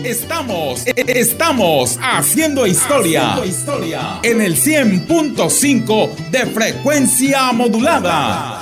estamos, 0.03 0.83
estamos 0.85 1.99
haciendo 1.99 2.67
historia, 2.67 3.33
Haciendo 3.33 3.45
historia. 3.49 4.19
en 4.21 4.39
el 4.39 4.55
100.5 4.55 6.29
de 6.29 6.45
frecuencia 6.45 7.51
modulada. 7.51 8.59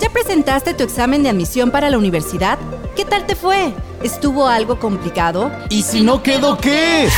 ¿Ya 0.00 0.08
presentaste 0.12 0.74
tu 0.74 0.82
examen 0.84 1.22
de 1.22 1.28
admisión 1.30 1.70
para 1.70 1.90
la 1.90 1.98
universidad? 1.98 2.58
¿Qué 2.96 3.04
tal 3.04 3.26
te 3.26 3.36
fue? 3.36 3.72
¿Estuvo 4.02 4.48
algo 4.48 4.78
complicado? 4.78 5.50
¿Y 5.70 5.82
si 5.82 6.00
no 6.00 6.22
quedó 6.22 6.58
qué? 6.58 7.08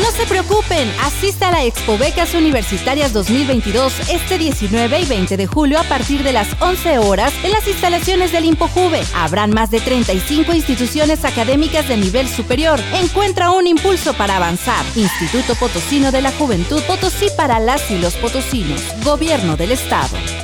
No 0.00 0.10
se 0.10 0.26
preocupen, 0.26 0.92
asista 1.02 1.48
a 1.48 1.52
la 1.52 1.64
Expo 1.64 1.96
Becas 1.96 2.34
Universitarias 2.34 3.12
2022 3.12 4.10
este 4.10 4.38
19 4.38 5.00
y 5.00 5.04
20 5.04 5.36
de 5.36 5.46
julio 5.46 5.78
a 5.78 5.84
partir 5.84 6.24
de 6.24 6.32
las 6.32 6.48
11 6.60 6.98
horas 6.98 7.32
en 7.44 7.52
las 7.52 7.66
instalaciones 7.68 8.32
del 8.32 8.44
ImpoJuve. 8.44 9.02
Habrán 9.14 9.50
más 9.50 9.70
de 9.70 9.80
35 9.80 10.52
instituciones 10.52 11.24
académicas 11.24 11.86
de 11.86 11.96
nivel 11.96 12.28
superior. 12.28 12.80
Encuentra 12.94 13.50
un 13.50 13.68
impulso 13.68 14.14
para 14.14 14.36
avanzar. 14.36 14.84
Instituto 14.96 15.54
Potosino 15.54 16.10
de 16.10 16.22
la 16.22 16.32
Juventud 16.32 16.82
Potosí 16.82 17.28
para 17.36 17.60
las 17.60 17.88
y 17.90 17.98
los 17.98 18.14
potosinos. 18.14 18.80
Gobierno 19.04 19.56
del 19.56 19.72
Estado. 19.72 20.43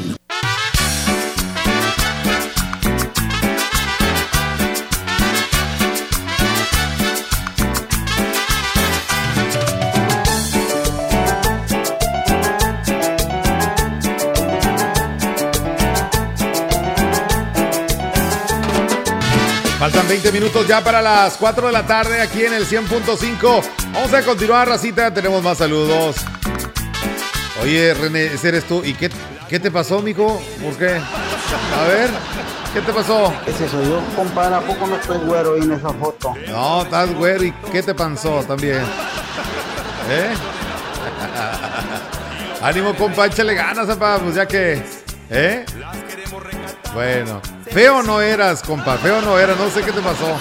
20 20.11 20.29
minutos 20.33 20.67
ya 20.67 20.83
para 20.83 21.01
las 21.01 21.37
4 21.37 21.67
de 21.67 21.71
la 21.71 21.85
tarde 21.85 22.19
aquí 22.19 22.43
en 22.43 22.51
el 22.51 22.67
100.5. 22.67 23.63
Vamos 23.93 24.13
a 24.13 24.21
continuar, 24.23 24.67
racita. 24.67 25.13
Tenemos 25.13 25.41
más 25.41 25.59
saludos. 25.59 26.17
Oye, 27.63 27.93
René, 27.93 28.25
ese 28.25 28.49
eres 28.49 28.65
tú. 28.65 28.83
¿Y 28.83 28.93
qué, 28.93 29.09
qué 29.47 29.57
te 29.57 29.71
pasó, 29.71 30.01
mijo? 30.01 30.41
¿Por 30.61 30.75
qué? 30.75 30.95
A 30.97 31.87
ver, 31.87 32.09
¿qué 32.73 32.81
te 32.81 32.91
pasó? 32.91 33.33
Ese 33.47 33.69
soy 33.69 33.85
yo, 33.85 34.01
compadre. 34.13 34.55
¿A 34.55 34.59
poco 34.59 34.85
no 34.85 34.97
estoy 34.97 35.17
güero 35.19 35.53
ahí 35.53 35.61
en 35.61 35.71
esa 35.71 35.93
foto? 35.93 36.33
No, 36.45 36.81
estás 36.81 37.15
güero. 37.15 37.45
¿Y 37.45 37.53
qué 37.71 37.81
te 37.81 37.95
pasó 37.95 38.43
también? 38.43 38.81
¿Eh? 40.09 40.33
Ánimo, 42.61 42.93
compa, 42.95 43.27
échale 43.27 43.53
ganas, 43.53 43.87
papá, 43.87 44.19
pues 44.21 44.35
ya 44.35 44.45
que. 44.45 44.83
¿Eh? 45.29 45.63
Bueno. 46.93 47.41
Feo 47.69 48.03
no 48.03 48.21
eras, 48.21 48.61
compa, 48.61 48.97
feo 48.97 49.21
no 49.21 49.39
eras, 49.39 49.57
no 49.57 49.69
sé 49.69 49.81
qué 49.81 49.91
te 49.91 50.01
pasó. 50.01 50.37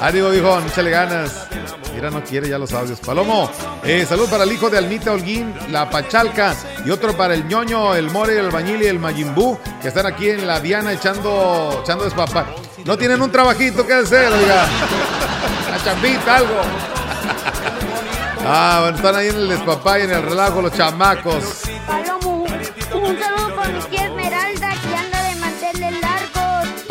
Ánimo, 0.00 0.30
viejón, 0.30 0.66
échale 0.66 0.90
ganas. 0.90 1.46
Mira, 1.94 2.10
no 2.10 2.24
quiere 2.24 2.48
ya 2.48 2.58
los 2.58 2.72
audios. 2.72 2.98
Palomo, 3.00 3.48
eh, 3.84 4.04
salud 4.08 4.28
para 4.28 4.44
el 4.44 4.52
hijo 4.52 4.68
de 4.68 4.78
Almita 4.78 5.12
Holguín, 5.12 5.54
la 5.70 5.88
Pachalca, 5.88 6.56
y 6.84 6.90
otro 6.90 7.16
para 7.16 7.34
el 7.34 7.46
ñoño, 7.46 7.94
el 7.94 8.10
More, 8.10 8.38
el 8.38 8.46
Albañil 8.46 8.82
y 8.82 8.86
el 8.86 8.98
Mayimbú, 8.98 9.58
que 9.80 9.88
están 9.88 10.06
aquí 10.06 10.30
en 10.30 10.46
la 10.46 10.58
Diana 10.58 10.92
echando, 10.92 11.80
echando 11.84 12.04
despapá. 12.04 12.46
No 12.84 12.98
tienen 12.98 13.22
un 13.22 13.30
trabajito 13.30 13.86
que 13.86 13.92
hacer, 13.92 14.32
oiga. 14.32 14.66
Una 15.68 15.84
chambita, 15.84 16.36
algo. 16.36 16.60
Ah, 18.44 18.90
están 18.92 19.14
ahí 19.14 19.28
en 19.28 19.36
el 19.36 19.48
despapá 19.50 20.00
y 20.00 20.02
en 20.02 20.10
el 20.10 20.22
relajo 20.22 20.62
los 20.62 20.72
chamacos. 20.72 21.62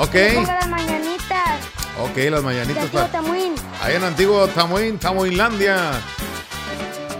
Ok. 0.01 0.11
Que 0.11 0.31
ponga 0.35 0.53
las 0.59 0.67
mañanitas. 0.69 1.59
Ok, 2.01 2.17
las 2.29 2.43
mañanitas. 2.43 2.83
De 2.83 2.89
Tío 2.89 2.99
pa- 3.01 3.07
Tamuín. 3.11 3.53
Ahí 3.83 3.95
en 3.95 4.03
antiguo 4.03 4.47
Tamuín, 4.47 4.97
Tamuinlandia. 4.99 5.91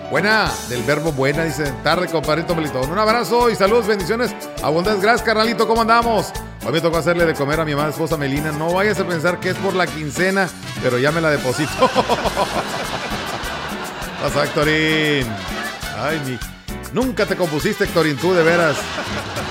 Buena, 0.10 0.52
del 0.68 0.84
verbo 0.84 1.12
buena, 1.14 1.44
dice. 1.46 1.72
Tarde, 1.84 2.08
compadrito 2.08 2.54
Melitón. 2.56 2.90
Un 2.92 2.98
abrazo 3.00 3.50
y 3.50 3.56
saludos, 3.56 3.88
bendiciones. 3.88 4.32
Abundantes, 4.62 5.02
gracias, 5.02 5.24
carnalito. 5.26 5.68
¿Cómo 5.68 5.82
andamos? 5.82 6.34
Hoy 6.66 6.74
me 6.74 6.82
tocó 6.82 6.98
hacerle 6.98 7.26
de 7.26 7.34
comer 7.34 7.60
a 7.62 7.66
mi 7.66 7.72
amada 7.72 7.90
esposa 7.90 8.18
Melina. 8.18 8.52
No 8.52 8.74
vayas 8.74 9.00
a 9.00 9.06
pensar 9.08 9.40
que 9.40 9.52
es 9.52 9.56
por 9.58 9.74
la 9.74 9.88
quincena, 9.88 10.50
pero 10.84 10.98
ya 11.00 11.12
me 11.12 11.22
la 11.22 11.30
deposito. 11.30 11.72
Pasa, 14.22 14.44
Héctorín. 14.44 15.26
Ay, 16.00 16.22
mi. 16.26 16.38
Nunca 16.94 17.26
te 17.26 17.36
compusiste, 17.38 17.86
Héctorín, 17.86 18.18
tú 18.18 18.34
de 18.34 18.44
veras. 18.44 18.76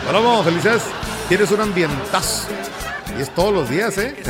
Palomo, 0.06 0.42
felicidades. 0.44 0.82
Tienes 1.28 1.50
un 1.52 1.60
ambientazo. 1.62 2.48
Y 3.18 3.22
es 3.22 3.34
todos 3.34 3.52
los 3.52 3.68
días, 3.68 3.96
¿eh? 3.98 4.14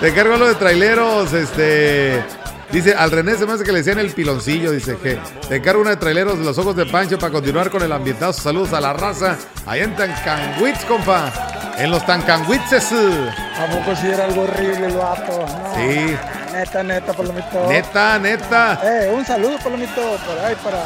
Te 0.00 0.08
encargo 0.08 0.36
lo 0.36 0.46
de 0.48 0.54
traileros, 0.54 1.32
este. 1.32 2.22
Dice, 2.70 2.94
al 2.94 3.10
René 3.10 3.36
se 3.36 3.46
me 3.46 3.52
hace 3.52 3.62
que 3.62 3.70
le 3.72 3.78
decían 3.78 3.98
el 4.00 4.10
piloncillo, 4.10 4.72
dice 4.72 4.96
que 5.00 5.16
te 5.48 5.56
encargo 5.56 5.82
una 5.82 5.90
de 5.90 5.96
traileros 5.96 6.38
de 6.38 6.44
los 6.44 6.58
ojos 6.58 6.74
de 6.74 6.86
Pancho 6.86 7.18
para 7.18 7.32
continuar 7.32 7.70
con 7.70 7.82
el 7.82 7.92
ambientazo. 7.92 8.40
Saludos 8.42 8.72
a 8.72 8.80
la 8.80 8.92
raza. 8.92 9.36
Allá 9.64 9.84
en 9.84 9.94
Tancanwitz, 9.94 10.84
compa. 10.86 11.32
En 11.78 11.90
los 11.90 12.04
Tancanwitzes. 12.04 12.90
¿A 12.92 13.66
poco 13.70 13.94
si 13.94 14.08
era 14.08 14.24
algo 14.24 14.42
horrible 14.42 14.86
el 14.86 14.96
vato? 14.96 15.46
No, 15.46 15.74
Sí. 15.76 16.16
Neta, 16.52 16.82
neta, 16.82 17.12
Palomito. 17.12 17.66
Neta, 17.68 18.18
neta. 18.18 18.80
Eh, 18.82 19.10
un 19.14 19.24
saludo, 19.24 19.56
Palomito, 19.58 20.16
por 20.26 20.38
ahí 20.44 20.56
para 20.62 20.84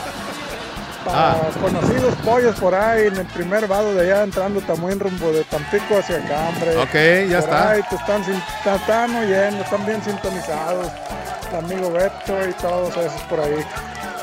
Ah. 1.10 1.36
conocidos 1.60 2.14
pollos 2.24 2.54
por 2.56 2.74
ahí 2.74 3.06
en 3.08 3.16
el 3.16 3.26
primer 3.26 3.66
vado 3.66 3.94
de 3.94 4.02
allá 4.02 4.24
entrando 4.24 4.60
Tamuín 4.60 4.98
rumbo 5.00 5.30
de 5.32 5.44
Tampico 5.44 5.98
hacia 5.98 6.16
acá, 6.16 6.48
hombre. 6.48 6.76
Ok, 6.76 7.28
ya 7.30 7.40
Por 7.40 7.48
está. 7.50 7.70
ahí 7.70 7.80
te 7.88 7.96
están, 7.96 8.24
sin- 8.24 8.42
te 8.64 8.74
están 8.74 9.16
oyendo, 9.16 9.62
están 9.64 9.86
bien 9.86 10.02
sintonizados. 10.02 10.86
El 11.50 11.56
amigo 11.64 11.90
Beto 11.92 12.48
y 12.48 12.52
todos 12.60 12.90
esos 12.96 13.20
por 13.22 13.40
ahí. 13.40 13.64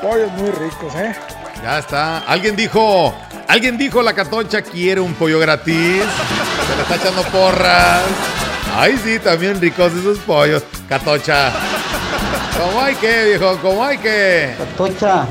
Pollos 0.01 0.31
muy 0.33 0.51
ricos, 0.51 0.93
¿eh? 0.95 1.15
Ya 1.63 1.79
está. 1.79 2.19
Alguien 2.19 2.55
dijo, 2.55 3.13
alguien 3.47 3.77
dijo 3.77 4.03
la 4.03 4.13
catocha 4.13 4.61
quiere 4.61 5.01
un 5.01 5.13
pollo 5.15 5.39
gratis. 5.39 6.03
Se 6.03 6.75
le 6.75 6.81
está 6.83 6.95
echando 6.95 7.23
porras. 7.23 8.01
Ay, 8.77 8.99
sí, 9.03 9.17
también 9.19 9.59
ricos 9.59 9.91
esos 9.93 10.19
pollos. 10.19 10.61
Catocha. 10.87 11.51
¿Cómo 12.61 12.81
hay 12.81 12.95
que, 12.95 13.23
viejo? 13.25 13.57
¿Cómo 13.61 13.83
hay 13.83 13.97
que? 13.97 14.53
Catocha, 14.57 15.25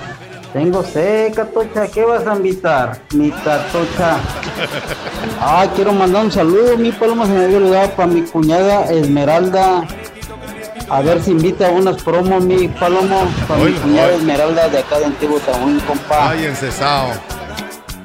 tengo 0.54 0.84
sed, 0.84 1.34
Catocha. 1.34 1.88
¿Qué 1.88 2.04
vas 2.04 2.24
a 2.26 2.36
invitar? 2.36 2.96
Mi 3.12 3.30
Catocha. 3.30 4.18
Ah, 5.40 5.66
quiero 5.74 5.92
mandar 5.92 6.24
un 6.24 6.32
saludo. 6.32 6.76
Mi 6.78 6.92
paloma 6.92 7.26
se 7.26 7.32
me 7.32 7.44
había 7.44 7.56
olvidado 7.58 7.90
para 7.90 8.06
mi 8.06 8.22
cuñada 8.22 8.84
Esmeralda. 8.90 9.84
A 10.88 11.00
ver 11.00 11.20
si 11.22 11.32
invita 11.32 11.66
a 11.68 11.70
unas 11.72 12.00
promos, 12.02 12.44
mi 12.44 12.68
palomo. 12.68 13.28
Para 13.48 13.64
mi 13.64 13.72
cuñada. 13.72 14.12
Esmeralda 14.12 14.68
de 14.68 14.78
acá 14.78 14.98
de 15.00 15.06
Antiguo 15.06 15.40
Tamuín, 15.40 15.80
compa. 15.80 16.30
Ay, 16.30 16.46
encesado. 16.46 17.08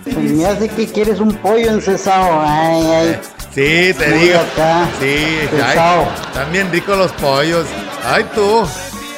Se 0.03 0.15
me 0.15 0.43
hace 0.45 0.67
que 0.69 0.87
quieres 0.87 1.19
un 1.19 1.31
pollo 1.35 1.69
encesado. 1.69 2.41
Ay, 2.41 2.81
ay. 2.83 3.19
Sí, 3.53 3.93
te 3.97 4.07
Muy 4.09 4.19
digo. 4.19 4.39
acá, 4.39 4.87
Sí, 4.99 5.15
ay, 5.63 5.77
también 6.33 6.71
ricos 6.71 6.97
los 6.97 7.11
pollos. 7.13 7.65
Ay, 8.05 8.25
tú. 8.33 8.65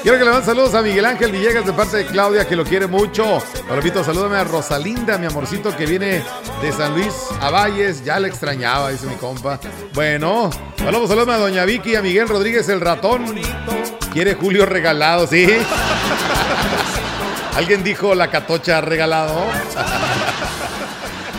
Quiero 0.01 0.17
que 0.17 0.25
le 0.25 0.31
manden 0.31 0.47
saludos 0.47 0.73
a 0.73 0.81
Miguel 0.81 1.05
Ángel 1.05 1.31
Villegas 1.31 1.63
de 1.63 1.73
parte 1.73 1.97
de 1.97 2.05
Claudia, 2.07 2.47
que 2.47 2.55
lo 2.55 2.63
quiere 2.63 2.87
mucho. 2.87 3.37
Repito, 3.69 4.03
salúdame 4.03 4.37
a 4.37 4.43
Rosalinda, 4.43 5.19
mi 5.19 5.27
amorcito, 5.27 5.77
que 5.77 5.85
viene 5.85 6.23
de 6.59 6.71
San 6.71 6.95
Luis 6.95 7.13
a 7.39 7.51
Valles. 7.51 8.03
Ya 8.03 8.19
le 8.19 8.27
extrañaba, 8.27 8.89
dice 8.89 9.05
mi 9.05 9.13
compa. 9.15 9.59
Bueno, 9.93 10.49
saludos, 10.75 11.07
saludos 11.07 11.29
a 11.29 11.37
Doña 11.37 11.65
Vicky, 11.65 11.95
a 11.95 12.01
Miguel 12.01 12.27
Rodríguez, 12.27 12.67
el 12.69 12.81
ratón. 12.81 13.25
Quiere 14.11 14.33
Julio 14.33 14.65
regalado, 14.65 15.27
¿sí? 15.27 15.47
¿Alguien 17.55 17.83
dijo 17.83 18.15
la 18.15 18.31
catocha 18.31 18.81
regalado? 18.81 19.35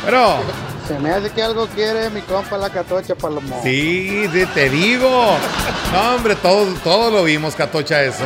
Pero, 0.04 0.36
Me 1.00 1.10
hace 1.10 1.30
que 1.30 1.42
algo 1.42 1.66
quiere 1.68 2.10
mi 2.10 2.20
compa 2.22 2.56
la 2.56 2.70
catocha 2.70 3.14
Palomo. 3.14 3.60
Sí, 3.62 4.28
sí, 4.32 4.46
te 4.54 4.70
digo. 4.70 5.36
No, 5.92 6.14
hombre, 6.14 6.34
todos, 6.36 6.80
todos 6.82 7.12
lo 7.12 7.24
vimos, 7.24 7.54
Catocha, 7.54 8.02
eso. 8.02 8.24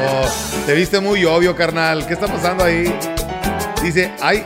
Te 0.67 0.75
viste 0.75 1.01
muy 1.01 1.25
obvio, 1.25 1.57
carnal. 1.57 2.07
¿Qué 2.07 2.15
está 2.15 2.27
pasando 2.27 2.65
ahí? 2.65 2.93
Dice, 3.83 4.13
ay, 4.21 4.45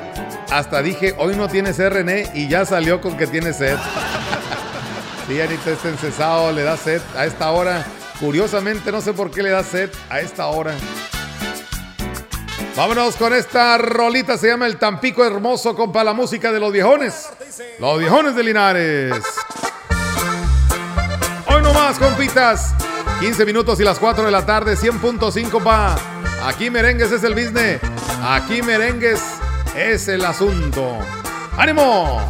hasta 0.51 0.83
dije, 0.83 1.15
hoy 1.19 1.37
no 1.37 1.49
tienes 1.49 1.79
RN 1.79 2.31
y 2.35 2.49
ya 2.49 2.65
salió 2.65 3.01
con 3.01 3.17
que 3.17 3.27
tiene 3.27 3.53
sed. 3.53 3.77
Sí, 5.29 5.41
Anita, 5.41 5.71
este 5.71 5.89
encesado 5.89 6.51
le 6.53 6.63
da 6.63 6.77
sed 6.77 7.01
a 7.17 7.25
esta 7.25 7.51
hora. 7.51 7.85
Curiosamente, 8.19 8.91
no 8.91 9.01
sé 9.01 9.13
por 9.13 9.31
qué 9.31 9.43
le 9.43 9.51
da 9.51 9.63
sed 9.63 9.91
a 10.09 10.21
esta 10.21 10.47
hora. 10.47 10.75
Vámonos 12.81 13.17
con 13.17 13.35
esta 13.35 13.77
rolita, 13.77 14.39
se 14.39 14.49
llama 14.49 14.65
El 14.65 14.79
Tampico 14.79 15.23
Hermoso, 15.23 15.77
compa, 15.77 16.03
la 16.03 16.15
música 16.15 16.51
de 16.51 16.59
los 16.59 16.73
viejones. 16.73 17.29
Los 17.79 17.99
viejones 17.99 18.35
de 18.35 18.43
Linares. 18.43 19.23
Hoy 21.47 21.61
nomás, 21.61 21.99
compitas. 21.99 22.73
15 23.21 23.45
minutos 23.45 23.79
y 23.81 23.85
las 23.85 23.99
4 23.99 24.25
de 24.25 24.31
la 24.31 24.47
tarde, 24.47 24.79
100.5 24.79 25.63
pa. 25.63 25.95
Aquí 26.47 26.71
merengues 26.71 27.13
es 27.13 27.23
el 27.23 27.35
business. 27.35 27.83
Aquí 28.23 28.63
merengues 28.63 29.21
es 29.77 30.09
el 30.09 30.25
asunto. 30.25 31.01
¡Ánimo! 31.59 32.27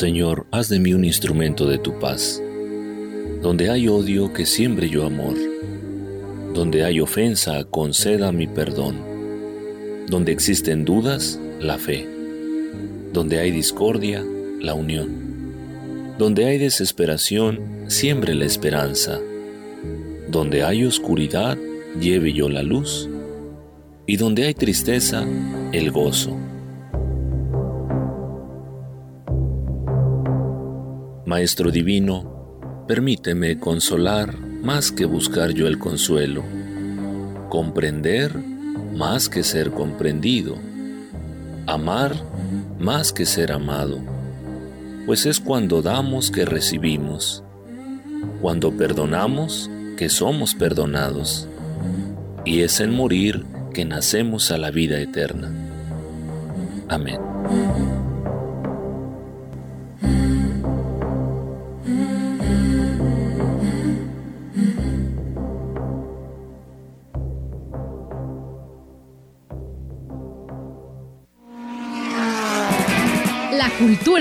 Señor, 0.00 0.46
haz 0.50 0.70
de 0.70 0.80
mí 0.80 0.94
un 0.94 1.04
instrumento 1.04 1.66
de 1.66 1.76
tu 1.76 1.98
paz. 1.98 2.42
Donde 3.42 3.68
hay 3.68 3.86
odio, 3.86 4.32
que 4.32 4.46
siembre 4.46 4.88
yo 4.88 5.04
amor. 5.04 5.34
Donde 6.54 6.84
hay 6.84 7.00
ofensa, 7.00 7.64
conceda 7.64 8.32
mi 8.32 8.46
perdón. 8.46 8.96
Donde 10.08 10.32
existen 10.32 10.86
dudas, 10.86 11.38
la 11.60 11.76
fe. 11.76 12.08
Donde 13.12 13.40
hay 13.40 13.50
discordia, 13.50 14.24
la 14.58 14.72
unión. 14.72 16.14
Donde 16.16 16.46
hay 16.46 16.56
desesperación, 16.56 17.84
siembre 17.88 18.34
la 18.34 18.46
esperanza. 18.46 19.20
Donde 20.30 20.62
hay 20.62 20.86
oscuridad, 20.86 21.58
lleve 22.00 22.32
yo 22.32 22.48
la 22.48 22.62
luz. 22.62 23.06
Y 24.06 24.16
donde 24.16 24.46
hay 24.46 24.54
tristeza, 24.54 25.26
el 25.72 25.90
gozo. 25.90 26.38
Maestro 31.30 31.70
Divino, 31.70 32.58
permíteme 32.88 33.56
consolar 33.60 34.36
más 34.36 34.90
que 34.90 35.04
buscar 35.04 35.52
yo 35.52 35.68
el 35.68 35.78
consuelo, 35.78 36.42
comprender 37.48 38.34
más 38.96 39.28
que 39.28 39.44
ser 39.44 39.70
comprendido, 39.70 40.56
amar 41.68 42.16
más 42.80 43.12
que 43.12 43.26
ser 43.26 43.52
amado, 43.52 44.00
pues 45.06 45.24
es 45.24 45.38
cuando 45.38 45.82
damos 45.82 46.32
que 46.32 46.44
recibimos, 46.44 47.44
cuando 48.40 48.76
perdonamos 48.76 49.70
que 49.96 50.08
somos 50.08 50.56
perdonados, 50.56 51.46
y 52.44 52.62
es 52.62 52.80
en 52.80 52.92
morir 52.92 53.46
que 53.72 53.84
nacemos 53.84 54.50
a 54.50 54.58
la 54.58 54.72
vida 54.72 54.98
eterna. 54.98 55.52
Amén. 56.88 57.29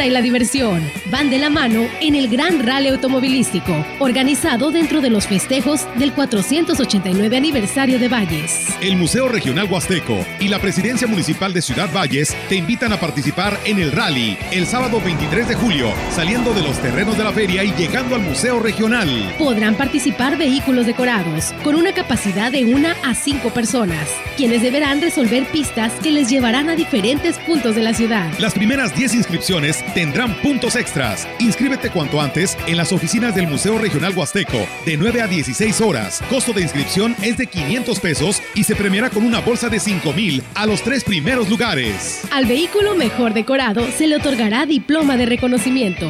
Y 0.10 0.12
la 0.12 0.22
diversión 0.22 0.82
van 1.12 1.30
de 1.30 1.38
la 1.38 1.50
mano 1.50 1.88
en 2.02 2.16
el 2.16 2.28
Gran 2.28 2.66
Rally 2.66 2.90
Automovilístico, 2.90 3.86
organizado 4.00 4.72
dentro 4.72 5.02
de 5.02 5.10
los 5.10 5.28
festejos 5.28 5.88
del 5.98 6.14
489 6.14 7.38
aniversario 7.38 8.00
de 8.00 8.08
Valles. 8.08 8.68
El 8.82 8.98
Museo 8.98 9.28
Regional 9.28 9.68
Huasteco 9.70 10.26
y 10.40 10.48
la 10.48 10.60
Presidencia 10.60 11.08
Municipal 11.08 11.54
de 11.54 11.62
Ciudad 11.62 11.90
Valles 11.94 12.36
te 12.50 12.56
invitan 12.56 12.92
a 12.94 13.00
participar 13.00 13.60
en 13.66 13.80
el 13.80 13.92
rally 13.92 14.38
el 14.52 14.66
sábado 14.66 15.02
23 15.04 15.48
de 15.48 15.56
julio, 15.56 15.92
saliendo 16.12 16.54
de 16.54 16.64
los 16.64 16.80
terrenos 16.82 17.18
de 17.18 17.24
la 17.24 17.32
feria 17.32 17.64
y 17.64 17.74
llegando 17.74 18.16
al 18.16 18.22
Museo 18.22 18.60
Regional. 18.60 19.36
Podrán 19.38 19.76
participar 19.76 20.38
vehículos 20.38 20.86
decorados 20.86 21.54
con 21.64 21.76
una 21.76 21.94
capacidad 21.94 22.52
de 22.52 22.66
una 22.66 22.96
a 23.04 23.14
cinco 23.14 23.52
personas, 23.52 24.10
quienes 24.38 24.62
deberán 24.62 25.02
resolver 25.02 25.46
pistas 25.46 25.94
que 26.02 26.12
les 26.12 26.30
llevarán 26.30 26.70
a 26.70 26.76
diferentes 26.76 27.38
puntos 27.40 27.76
de 27.76 27.84
la 27.84 27.94
ciudad. 27.94 28.32
Las 28.40 28.54
primeras 28.54 28.96
10 28.96 29.14
inscripciones 29.14 29.84
tendrán 30.00 30.34
puntos 30.36 30.78
extras. 30.78 31.28
Inscríbete 31.40 31.90
cuanto 31.90 32.22
antes 32.22 32.58
en 32.68 32.78
las 32.78 32.94
oficinas 32.94 33.36
del 33.36 33.48
Museo 33.48 33.78
Regional 33.78 34.14
Huasteco 34.16 34.66
de 34.86 34.96
9 34.96 35.22
a 35.22 35.28
16 35.28 35.82
horas. 35.82 36.24
Costo 36.30 36.54
de 36.54 36.62
inscripción 36.62 37.18
es 37.22 37.36
de 37.36 37.48
500 37.48 38.00
pesos 38.00 38.42
y 38.56 38.64
se 38.64 38.78
premiará 38.78 39.10
con 39.10 39.26
una 39.26 39.42
bolsa 39.42 39.68
de 39.68 39.78
5 39.78 40.14
mil 40.14 40.42
a 40.56 40.66
los 40.66 40.84
tres 40.84 41.04
primeros 41.04 41.50
lugares. 41.50 42.22
Al 42.32 42.46
vehículo 42.46 42.96
mejor 42.96 43.34
decorado 43.34 43.86
se 43.92 44.08
le 44.08 44.16
otorgará 44.16 44.66
diploma 44.66 45.18
de 45.18 45.26
reconocimiento. 45.26 46.06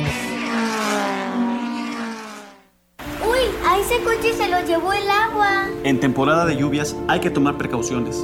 Uy, 3.27 3.39
a 3.65 3.79
ese 3.79 3.97
coche 4.03 4.33
se 4.37 4.49
lo 4.49 4.63
llevó 4.67 4.93
el 4.93 5.09
agua. 5.09 5.67
En 5.83 5.99
temporada 5.99 6.45
de 6.45 6.57
lluvias 6.57 6.95
hay 7.07 7.21
que 7.21 7.31
tomar 7.31 7.57
precauciones. 7.57 8.23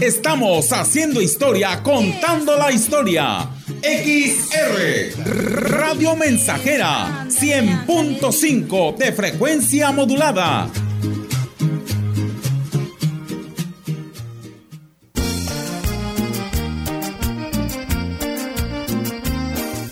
Estamos 0.00 0.72
haciendo 0.74 1.22
historia, 1.22 1.82
contando 1.82 2.54
la 2.54 2.70
historia. 2.70 3.48
XR 3.80 5.24
Radio 5.70 6.14
Mensajera 6.14 7.24
100.5 7.28 8.94
de 8.96 9.12
frecuencia 9.12 9.92
modulada. 9.92 10.68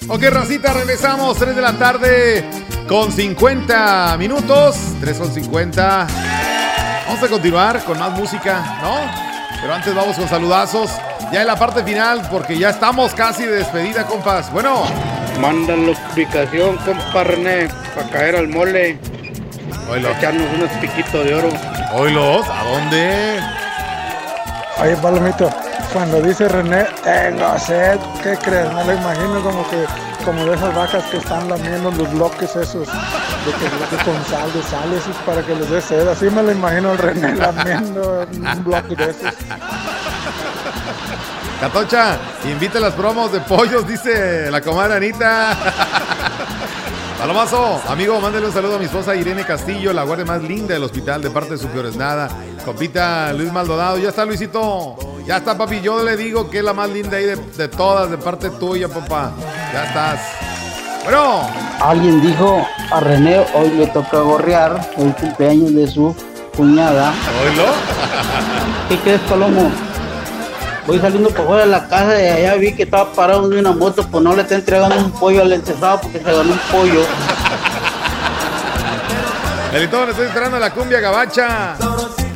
Ok, 0.09 0.23
racita, 0.25 0.75
regresamos 0.75 1.39
3 1.39 1.57
de 1.57 1.63
la 1.63 1.79
tarde 1.79 2.45
con 2.87 3.11
50 3.11 4.19
minutos. 4.19 4.77
3 5.01 5.19
con 5.19 5.33
50. 5.33 6.07
Vamos 7.07 7.23
a 7.23 7.29
continuar 7.29 7.83
con 7.85 7.99
más 7.99 8.13
música, 8.13 8.79
¿no? 8.83 9.34
Pero 9.65 9.77
antes 9.77 9.95
vamos 9.95 10.15
con 10.17 10.29
saludazos. 10.29 10.91
Ya 11.33 11.41
en 11.41 11.47
la 11.47 11.57
parte 11.57 11.83
final, 11.83 12.21
porque 12.31 12.59
ya 12.59 12.69
estamos 12.69 13.15
casi 13.15 13.45
de 13.45 13.53
despedida, 13.53 14.05
compas. 14.05 14.53
Bueno. 14.53 14.83
Mandan 15.41 15.87
la 15.87 15.99
ubicación, 16.13 16.77
compa 16.77 17.25
René, 17.25 17.69
para 17.95 18.11
caer 18.11 18.37
al 18.37 18.49
mole. 18.49 18.99
Oilo. 19.89 20.11
Echarnos 20.11 20.47
unos 20.55 20.71
piquitos 20.83 21.25
de 21.25 21.35
oro. 21.35 21.49
Oilos, 21.95 22.47
¿a 22.47 22.63
dónde? 22.63 23.41
Oye, 24.83 24.97
Palomito, 24.99 25.49
cuando 25.95 26.21
dice 26.21 26.47
René, 26.47 26.85
tengo 27.03 27.59
sed, 27.59 27.99
¿qué 28.23 28.37
crees? 28.37 28.71
Me 28.71 28.85
lo 28.85 28.93
imagino 28.93 29.41
como 29.41 29.67
que, 29.71 29.87
como 30.25 30.45
de 30.47 30.55
esas 30.55 30.75
vacas 30.75 31.05
que 31.05 31.19
están 31.19 31.49
lamiendo 31.49 31.91
los 31.91 32.11
bloques 32.13 32.57
esos, 32.57 32.87
de 32.89 33.53
que 33.53 34.05
con 34.05 34.25
sal, 34.25 34.53
de 34.53 34.63
sal, 34.63 34.93
esos 34.93 35.17
para 35.27 35.43
que 35.43 35.55
les 35.55 35.71
dé 35.71 35.81
sed. 35.81 36.09
Así 36.09 36.31
me 36.31 36.43
lo 36.43 36.53
imagino 36.53 36.93
el 36.93 36.99
René 36.99 37.35
lamiendo 37.37 38.27
un 38.33 38.65
bloque 38.65 38.97
de 38.97 39.11
esos. 39.11 39.35
Catocha, 41.61 42.19
invita 42.45 42.81
las 42.81 42.95
promos 42.95 43.33
de 43.33 43.41
pollos, 43.41 43.87
dice 43.87 44.51
la 44.51 44.61
comadre 44.61 44.97
Anita. 44.97 45.57
Palomazo, 47.19 47.81
amigo, 47.89 48.21
mándale 48.21 48.47
un 48.47 48.53
saludo 48.53 48.77
a 48.77 48.79
mi 48.79 48.87
esposa 48.87 49.15
Irene 49.15 49.45
Castillo, 49.45 49.93
la 49.93 50.03
guardia 50.03 50.27
más 50.27 50.43
linda 50.43 50.75
del 50.75 50.83
hospital, 50.83 51.23
de 51.23 51.31
parte 51.31 51.51
de 51.51 51.59
su 51.59 51.69
peor 51.69 51.87
es 51.87 51.97
nada. 51.97 52.29
Compita 52.65 53.33
Luis 53.33 53.53
Maldonado, 53.53 53.99
ya 53.99 54.09
está 54.09 54.25
Luisito, 54.25 54.97
ya 55.27 55.39
está 55.39 55.57
papi, 55.57 55.81
yo 55.81 56.03
le 56.03 56.17
digo 56.17 56.51
que 56.51 56.59
es 56.59 56.65
la 56.65 56.73
más 56.73 56.91
linda 56.91 57.17
ahí 57.17 57.25
de, 57.25 57.37
de 57.37 57.69
todas, 57.69 58.11
de 58.11 58.19
parte 58.19 58.51
tuya, 58.51 58.89
papá. 58.89 59.33
Ya 59.73 59.85
estás. 59.85 60.21
Bueno. 61.05 61.49
Alguien 61.81 62.23
dijo 62.23 62.67
a 62.91 63.01
René, 63.01 63.45
hoy 63.53 63.71
le 63.71 63.87
toca 63.89 64.21
gorrear 64.21 64.91
el 64.97 65.15
cumpleaños 65.15 65.75
de 65.75 65.87
su 65.87 66.15
cuñada. 66.57 67.13
¿Oílo? 67.43 67.65
¿Qué 68.89 68.99
crees, 68.99 69.21
Palomo? 69.23 69.71
Voy 70.87 70.99
saliendo 71.01 71.31
por 71.31 71.47
fuera 71.47 71.65
de 71.65 71.71
la 71.71 71.89
casa 71.89 72.23
y 72.23 72.29
allá 72.29 72.55
vi 72.55 72.75
que 72.75 72.85
estaba 72.85 73.13
parado 73.13 73.49
de 73.49 73.59
una 73.59 73.73
moto, 73.73 74.07
pues 74.11 74.23
no 74.23 74.35
le 74.35 74.43
está 74.43 74.55
entregando 74.55 74.97
un 74.97 75.11
pollo 75.13 75.43
al 75.43 75.53
encesado 75.53 76.01
porque 76.01 76.19
se 76.19 76.25
ganó 76.25 76.53
un 76.53 76.59
pollo. 76.71 77.01
Delitón, 79.73 80.11
estoy 80.11 80.27
esperando 80.27 80.59
la 80.59 80.71
cumbia 80.71 81.01
gabacha. 81.01 81.77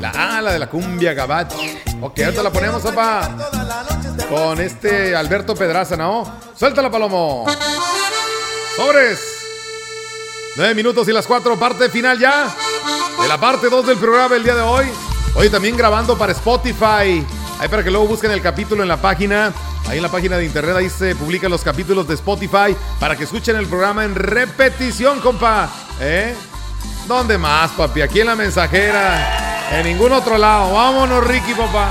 La, 0.01 0.13
ah, 0.15 0.41
la 0.41 0.53
de 0.53 0.59
la 0.59 0.69
cumbia 0.69 1.13
gabacha. 1.13 1.57
Ok, 2.01 2.21
ahorita 2.21 2.43
la 2.43 2.53
ponemos, 2.53 2.83
papá. 2.83 3.29
Con 4.29 4.61
este 4.61 5.17
Alberto 5.17 5.55
Pedraza, 5.55 5.97
¿no? 5.97 6.31
Suéltala, 6.57 6.91
Palomo. 6.91 7.47
Sobres. 8.77 9.19
Nueve 10.57 10.75
minutos 10.75 11.09
y 11.09 11.13
las 11.13 11.27
cuatro, 11.27 11.59
parte 11.59 11.89
final 11.89 12.19
ya. 12.19 12.49
De 13.21 13.29
la 13.29 13.39
parte 13.39 13.69
2 13.69 13.87
del 13.87 13.99
programa 13.99 14.37
el 14.37 14.45
día 14.45 14.55
de 14.55 14.63
hoy. 14.63 14.87
Hoy 15.35 15.49
también 15.51 15.77
grabando 15.77 16.17
para 16.17 16.33
Spotify. 16.33 17.25
Ahí 17.59 17.69
para 17.69 17.83
que 17.83 17.91
luego 17.91 18.07
busquen 18.07 18.31
el 18.31 18.41
capítulo 18.41 18.83
en 18.83 18.89
la 18.89 18.97
página. 18.97 19.53
Ahí 19.89 19.97
en 19.97 20.03
la 20.03 20.11
página 20.11 20.37
de 20.37 20.45
internet, 20.45 20.77
ahí 20.77 20.91
se 20.91 21.17
publican 21.17 21.51
los 21.51 21.63
capítulos 21.63 22.07
de 22.07 22.15
Spotify 22.15 22.77
para 23.01 23.17
que 23.17 23.25
escuchen 23.25 23.57
el 23.57 23.67
programa 23.67 24.05
en 24.05 24.15
repetición, 24.15 25.21
compa. 25.21 25.69
¿Eh? 26.01 26.35
¿Dónde 27.09 27.39
más, 27.39 27.71
papi? 27.71 28.03
Aquí 28.03 28.21
en 28.21 28.27
la 28.27 28.37
mensajera. 28.37 29.58
En 29.71 29.85
ningún 29.85 30.13
otro 30.13 30.39
lado. 30.39 30.73
Vámonos, 30.73 31.25
Ricky, 31.27 31.55
papá. 31.55 31.91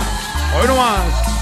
Hoy 0.59 0.67
nomás. 0.67 1.01
Oye 1.01 1.36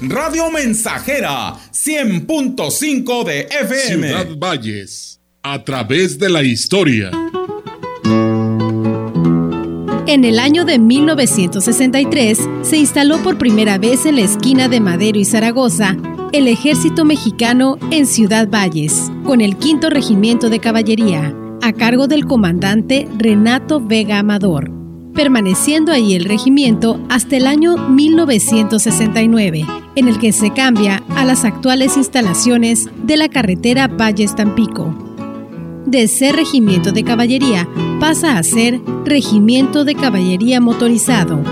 Radio 0.00 0.50
Mensajera, 0.50 1.54
100.5 1.72 3.24
de 3.24 3.40
FM. 3.42 4.08
Ciudad 4.08 4.36
Valles, 4.38 5.20
a 5.42 5.64
través 5.64 6.18
de 6.18 6.28
la 6.28 6.42
historia. 6.42 7.10
En 10.06 10.24
el 10.24 10.38
año 10.38 10.64
de 10.64 10.78
1963 10.78 12.38
se 12.62 12.76
instaló 12.76 13.18
por 13.18 13.38
primera 13.38 13.78
vez 13.78 14.06
en 14.06 14.16
la 14.16 14.22
esquina 14.22 14.68
de 14.68 14.80
Madero 14.80 15.18
y 15.18 15.24
Zaragoza 15.24 15.96
el 16.32 16.48
ejército 16.48 17.04
mexicano 17.04 17.78
en 17.90 18.06
Ciudad 18.06 18.48
Valles, 18.48 19.10
con 19.24 19.40
el 19.40 19.56
quinto 19.56 19.90
regimiento 19.90 20.50
de 20.50 20.58
caballería, 20.58 21.34
a 21.62 21.72
cargo 21.72 22.08
del 22.08 22.26
comandante 22.26 23.08
Renato 23.16 23.80
Vega 23.80 24.18
Amador, 24.18 24.70
permaneciendo 25.16 25.90
ahí 25.90 26.14
el 26.14 26.26
regimiento 26.26 27.00
hasta 27.08 27.36
el 27.36 27.46
año 27.46 27.76
1969, 27.76 29.66
en 29.96 30.08
el 30.08 30.18
que 30.18 30.30
se 30.32 30.52
cambia 30.52 31.02
a 31.16 31.24
las 31.24 31.44
actuales 31.44 31.96
instalaciones 31.96 32.88
de 33.02 33.16
la 33.16 33.28
carretera 33.28 33.88
Valles-Tampico. 33.88 34.94
De 35.86 36.06
ser 36.06 36.36
regimiento 36.36 36.92
de 36.92 37.02
caballería 37.02 37.68
pasa 37.98 38.38
a 38.38 38.42
ser 38.42 38.80
regimiento 39.04 39.84
de 39.84 39.94
caballería 39.94 40.60
motorizado. 40.60 41.42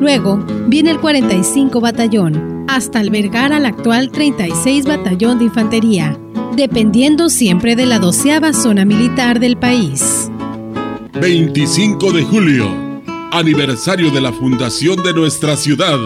Luego 0.00 0.44
viene 0.66 0.90
el 0.90 0.98
45 0.98 1.80
Batallón, 1.80 2.64
hasta 2.68 3.00
albergar 3.00 3.52
al 3.52 3.66
actual 3.66 4.10
36 4.10 4.86
Batallón 4.86 5.38
de 5.38 5.44
Infantería, 5.44 6.18
dependiendo 6.56 7.28
siempre 7.28 7.76
de 7.76 7.86
la 7.86 7.98
doceava 7.98 8.52
zona 8.52 8.84
militar 8.84 9.38
del 9.38 9.56
país. 9.56 10.30
25 11.20 12.12
de 12.12 12.22
julio, 12.22 12.81
aniversario 13.32 14.10
de 14.10 14.20
la 14.20 14.30
fundación 14.30 15.02
de 15.02 15.14
nuestra 15.14 15.56
ciudad. 15.56 15.98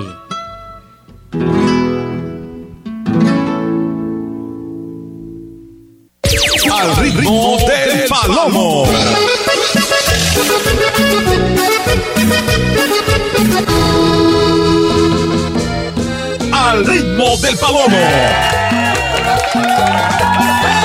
Al 6.72 6.96
ritmo 6.98 7.56
del 7.58 8.08
palomo. 8.08 8.86
Al 16.52 16.86
ritmo 16.86 17.36
del 17.38 17.56
palomo. 17.56 17.88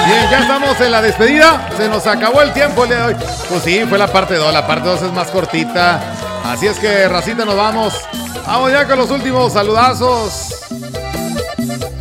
Bien, 0.08 0.30
ya 0.32 0.40
estamos 0.40 0.82
en 0.82 0.92
la 0.92 1.02
despedida. 1.04 1.70
Se 1.78 1.88
nos 1.88 2.08
acabó 2.08 2.42
el 2.42 2.52
tiempo 2.52 2.84
el 2.84 2.90
día 2.90 2.98
de 3.00 3.14
hoy. 3.14 3.16
Pues 3.48 3.64
sí, 3.64 3.84
fue 3.88 4.00
la 4.00 4.08
parte 4.12 4.36
2. 4.36 4.52
La 4.52 4.66
parte 4.66 4.90
2 4.90 5.04
es 5.04 5.14
más 5.14 5.30
cortita. 5.30 6.18
Así 6.52 6.68
es 6.68 6.78
que, 6.80 7.08
racita, 7.08 7.46
nos 7.46 7.56
vamos. 7.56 7.94
Vamos 8.46 8.74
ya 8.74 8.86
con 8.86 8.98
los 8.98 9.10
últimos 9.10 9.54
saludazos. 9.54 10.54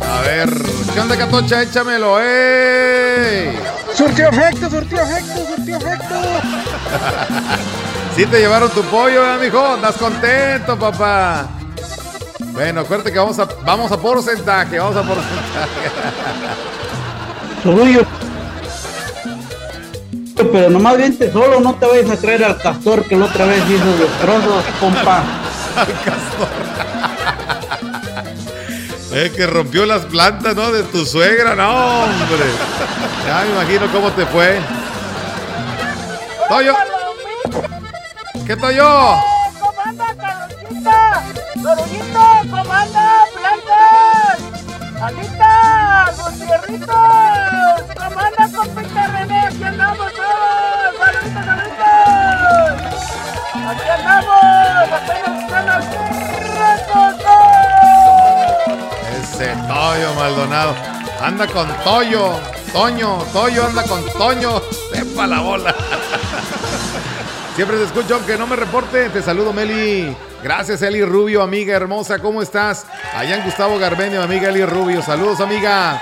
A 0.01 0.21
ver, 0.23 0.49
¿qué 0.93 0.99
onda, 0.99 1.15
Catocha? 1.15 1.61
Échamelo, 1.61 2.19
¡ey! 2.19 3.57
Surtió 3.95 4.27
efecto, 4.27 4.69
surtió 4.69 5.01
efecto, 5.01 5.55
surtió 5.55 5.77
efecto. 5.77 6.15
Sí 8.17 8.25
te 8.25 8.39
llevaron 8.39 8.69
tu 8.71 8.81
pollo, 8.81 9.25
¿eh, 9.25 9.37
mijo? 9.41 9.65
Andas 9.65 9.95
contento, 9.95 10.77
papá. 10.77 11.47
Bueno, 12.51 12.81
acuérdate 12.81 13.13
que 13.13 13.19
vamos 13.19 13.39
a, 13.39 13.47
vamos 13.63 13.89
a 13.89 13.97
porcentaje, 13.97 14.77
vamos 14.77 14.97
a 14.97 15.03
porcentaje. 15.03 15.91
Pero 20.43 20.69
nomás 20.69 20.97
vente 20.97 21.31
solo, 21.31 21.59
no 21.59 21.75
te 21.75 21.85
vayas 21.85 22.09
a 22.09 22.17
traer 22.17 22.43
al 22.43 22.57
castor 22.57 23.05
que 23.05 23.15
la 23.15 23.25
otra 23.25 23.45
vez 23.45 23.63
hizo 23.69 23.97
destrozos, 23.97 24.63
compa. 24.79 25.23
Es 29.13 29.29
que 29.31 29.45
rompió 29.45 29.85
las 29.85 30.05
plantas, 30.05 30.55
¿no? 30.55 30.71
De 30.71 30.83
tu 30.83 31.05
suegra, 31.05 31.53
no, 31.53 32.03
hombre. 32.03 32.45
Ya 33.27 33.41
me 33.41 33.51
imagino 33.51 33.91
cómo 33.91 34.09
te 34.11 34.25
fue. 34.25 34.57
Toyo. 36.47 36.73
¿Qué 38.47 38.55
Toyo? 38.55 39.15
¡Comanda, 39.59 40.15
Carolita! 40.15 41.23
¡Carolita, 41.61 42.41
comanda, 42.49 43.25
plantas! 43.35 44.39
¡Alitas, 45.01 46.17
Gutierritos! 46.17 46.97
¡Comanda, 47.95 48.49
compita 48.55 49.10
Anda 61.21 61.45
con 61.47 61.67
Toyo. 61.83 62.39
Toño, 62.73 63.17
Toyo 63.31 63.65
anda 63.65 63.83
con 63.83 64.03
Toño. 64.13 64.59
Sepa 64.91 65.27
la 65.27 65.39
bola. 65.41 65.75
Siempre 67.55 67.77
te 67.77 67.83
escucho, 67.83 68.15
aunque 68.15 68.37
no 68.37 68.47
me 68.47 68.55
reporte. 68.55 69.09
Te 69.09 69.21
saludo, 69.21 69.53
Meli. 69.53 70.15
Gracias, 70.41 70.81
Eli 70.81 71.05
Rubio, 71.05 71.43
amiga 71.43 71.75
hermosa. 71.75 72.17
¿Cómo 72.17 72.41
estás? 72.41 72.87
Allá 73.15 73.35
en 73.35 73.43
Gustavo 73.43 73.77
Garbenio, 73.77 74.23
amiga 74.23 74.49
Eli 74.49 74.65
Rubio. 74.65 75.03
Saludos, 75.03 75.39
amiga. 75.41 76.01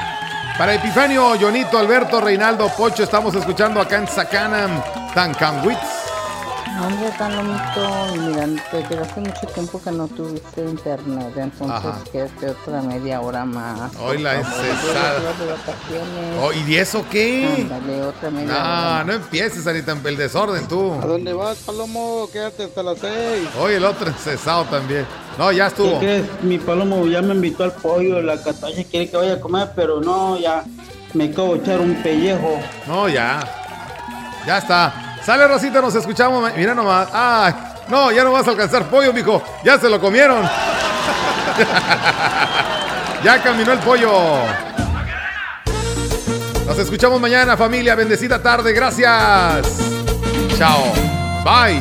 Para 0.57 0.73
Epifanio, 0.73 1.37
Jonito, 1.39 1.77
Alberto, 1.77 2.21
Reinaldo, 2.21 2.69
Pocho, 2.69 3.03
estamos 3.03 3.35
escuchando 3.35 3.81
acá 3.81 3.97
en 3.97 4.07
Sacanam, 4.07 4.81
Tancanwitz. 5.13 5.88
Hombre, 6.81 7.11
Palomito, 7.17 8.15
mira, 8.17 8.47
te 8.71 8.83
quedaste 8.83 9.19
mucho 9.19 9.47
tiempo 9.53 9.81
que 9.83 9.91
no 9.91 10.07
tuviste 10.07 10.61
internet, 10.61 11.33
entonces 11.35 12.09
quédate 12.09 12.49
otra 12.51 12.81
media 12.81 13.19
hora 13.19 13.43
más. 13.43 13.91
Hoy 13.97 14.19
la 14.19 14.35
encesada. 14.35 15.19
Oh, 16.41 16.53
¿Y 16.53 16.77
eso 16.77 17.03
qué? 17.11 17.45
Ándale, 17.63 18.01
otra 18.03 18.29
media 18.31 18.47
No, 18.53 18.59
hora. 18.59 19.03
no 19.03 19.13
empieces, 19.13 19.67
Anita, 19.67 19.91
el 20.05 20.15
desorden 20.15 20.67
tú. 20.69 20.93
¿A 20.93 21.05
dónde 21.05 21.33
vas, 21.33 21.57
Palomo? 21.57 22.29
Quédate 22.31 22.63
hasta 22.63 22.81
las 22.81 22.99
seis. 22.99 23.49
Oye, 23.59 23.75
el 23.75 23.83
otro 23.83 24.07
encesado 24.07 24.63
también. 24.65 25.05
No, 25.37 25.51
ya 25.51 25.65
¿Qué 25.65 25.67
estuvo. 25.69 25.99
crees? 25.99 26.25
Mi 26.43 26.59
palomo 26.59 27.05
ya 27.07 27.21
me 27.21 27.33
invitó 27.33 27.65
al 27.65 27.73
pollo, 27.73 28.21
la 28.21 28.41
catacha 28.41 28.83
quiere 28.89 29.09
que 29.09 29.17
vaya 29.17 29.33
a 29.33 29.39
comer, 29.41 29.69
pero 29.75 29.99
no, 29.99 30.37
ya 30.39 30.63
me 31.13 31.25
acabo 31.25 31.55
de 31.55 31.59
echar 31.59 31.81
un 31.81 31.95
pellejo. 31.95 32.57
No, 32.87 33.09
ya. 33.09 33.41
Ya 34.47 34.57
está. 34.59 35.08
Sale, 35.29 35.47
Rosita, 35.47 35.79
nos 35.79 35.93
escuchamos. 35.93 36.51
Mira 36.57 36.73
nomás. 36.73 37.07
Ay, 37.13 37.53
no, 37.87 38.11
ya 38.11 38.23
no 38.23 38.31
vas 38.31 38.47
a 38.47 38.49
alcanzar 38.49 38.85
pollo, 38.85 39.13
mijo. 39.13 39.43
Ya 39.63 39.77
se 39.77 39.87
lo 39.87 40.01
comieron. 40.01 40.41
ya 43.23 43.43
caminó 43.43 43.73
el 43.73 43.77
pollo. 43.77 44.11
Nos 46.65 46.79
escuchamos 46.79 47.21
mañana, 47.21 47.55
familia. 47.55 47.93
Bendecida 47.93 48.41
tarde. 48.41 48.73
Gracias. 48.73 49.67
chao. 50.57 50.91
Bye. 51.43 51.79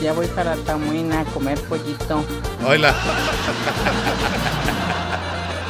Ya 0.00 0.14
voy 0.14 0.28
para 0.28 0.56
Tamuina 0.56 1.20
a 1.20 1.24
comer 1.26 1.60
pollito. 1.60 2.24
Hola. 2.66 2.94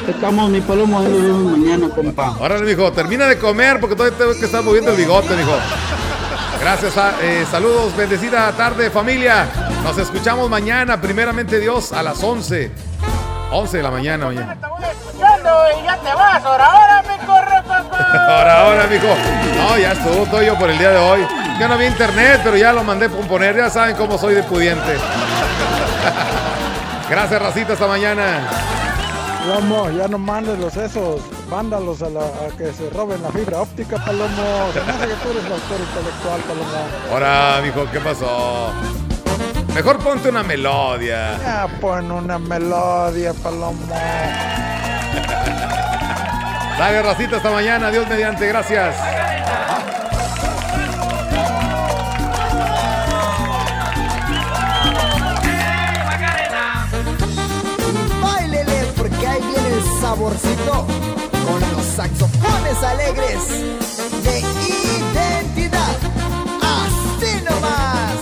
Estamos, 0.07 0.49
mi 0.49 0.61
palomo, 0.61 1.01
mañana, 1.01 1.89
compa. 1.89 2.37
Órale, 2.39 2.65
mijo, 2.65 2.93
termina 2.93 3.25
de 3.25 3.37
comer 3.37 3.81
porque 3.81 3.97
todavía 3.97 4.17
tengo 4.17 4.31
que 4.39 4.45
estar 4.45 4.63
moviendo 4.63 4.91
el 4.91 4.97
bigote, 4.97 5.35
mijo. 5.35 5.57
Gracias, 6.63 6.97
a- 6.97 7.13
eh, 7.21 7.45
saludos, 7.51 7.93
bendecida 7.95 8.49
tarde, 8.53 8.89
familia. 8.89 9.47
Nos 9.83 9.97
escuchamos 9.97 10.49
mañana, 10.49 10.99
primeramente 11.01 11.59
Dios, 11.59 11.91
a 11.91 12.01
las 12.01 12.23
11. 12.23 12.71
11 13.51 13.77
de 13.77 13.83
la 13.83 13.91
mañana, 13.91 14.25
mañana. 14.27 14.57
Escuchando 14.89 15.49
y 15.79 15.83
ya 15.83 15.97
te 15.97 16.13
vas. 16.13 16.43
Ahora, 16.45 16.65
ahora 16.65 17.03
me 17.03 17.25
corre, 17.25 17.61
papá. 17.67 18.07
Ahora, 18.37 18.61
ahora, 18.61 18.87
mijo. 18.87 19.07
No, 19.57 19.77
ya 19.77 19.91
estuvo 19.91 20.25
todo 20.25 20.41
yo 20.41 20.57
por 20.57 20.69
el 20.69 20.77
día 20.77 20.91
de 20.91 20.97
hoy. 20.97 21.27
Ya 21.59 21.67
no 21.67 21.73
había 21.75 21.87
internet, 21.87 22.39
pero 22.43 22.55
ya 22.55 22.71
lo 22.71 22.83
mandé 22.83 23.09
componer. 23.09 23.55
Ya 23.57 23.69
saben 23.69 23.95
cómo 23.97 24.17
soy 24.17 24.33
de 24.35 24.43
pudiente. 24.43 24.97
Gracias, 27.09 27.41
Racita, 27.41 27.73
hasta 27.73 27.87
mañana. 27.87 28.47
Palomo, 29.41 29.89
ya 29.91 30.07
no 30.07 30.17
mandes 30.17 30.57
los 30.57 30.75
esos. 30.77 31.19
Mándalos 31.53 32.01
a, 32.01 32.09
la, 32.09 32.21
a 32.21 32.57
que 32.57 32.73
se 32.73 32.89
roben 32.89 33.21
la 33.21 33.29
fibra 33.29 33.61
óptica, 33.61 34.03
Palomo. 34.03 34.71
Se 34.73 34.81
me 34.81 34.91
hace 34.91 35.07
que 35.07 35.13
tú 35.13 35.29
eres 35.29 35.45
el 35.45 35.51
autor 35.51 35.79
intelectual, 35.81 36.41
Palomo. 36.47 36.71
Ahora, 37.11 37.61
mijo, 37.61 37.91
¿qué 37.91 37.99
pasó? 37.99 38.71
Mejor 39.75 39.99
ponte 39.99 40.29
una 40.29 40.41
melodia. 40.41 41.37
Ya 41.37 41.67
pon 41.79 42.11
una 42.11 42.39
melodía, 42.39 43.35
Palomo. 43.35 43.77
Dale, 46.79 47.03
Racita, 47.03 47.37
hasta 47.37 47.51
mañana. 47.51 47.91
Dios 47.91 48.07
mediante, 48.09 48.47
gracias. 48.47 48.95
Báilele 58.23 58.85
porque 58.97 59.27
ahí 59.27 59.39
viene 59.39 59.67
el 59.67 60.01
saborcito 60.01 60.87
saxofones 61.95 62.83
alegres 62.83 63.47
de 64.23 64.39
identidad. 64.39 65.97
Así 66.61 67.43
nomás. 67.45 68.19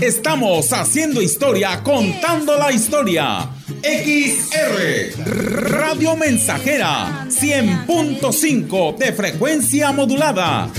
Estamos 0.00 0.72
haciendo 0.72 1.20
historia, 1.20 1.82
contando 1.82 2.56
la 2.56 2.72
historia. 2.72 3.50
XR 3.82 5.40
Radio 5.70 6.16
Mensajera 6.16 7.26
100.5 7.28 8.96
de 8.96 9.12
frecuencia 9.12 9.92
modulada 9.92 10.70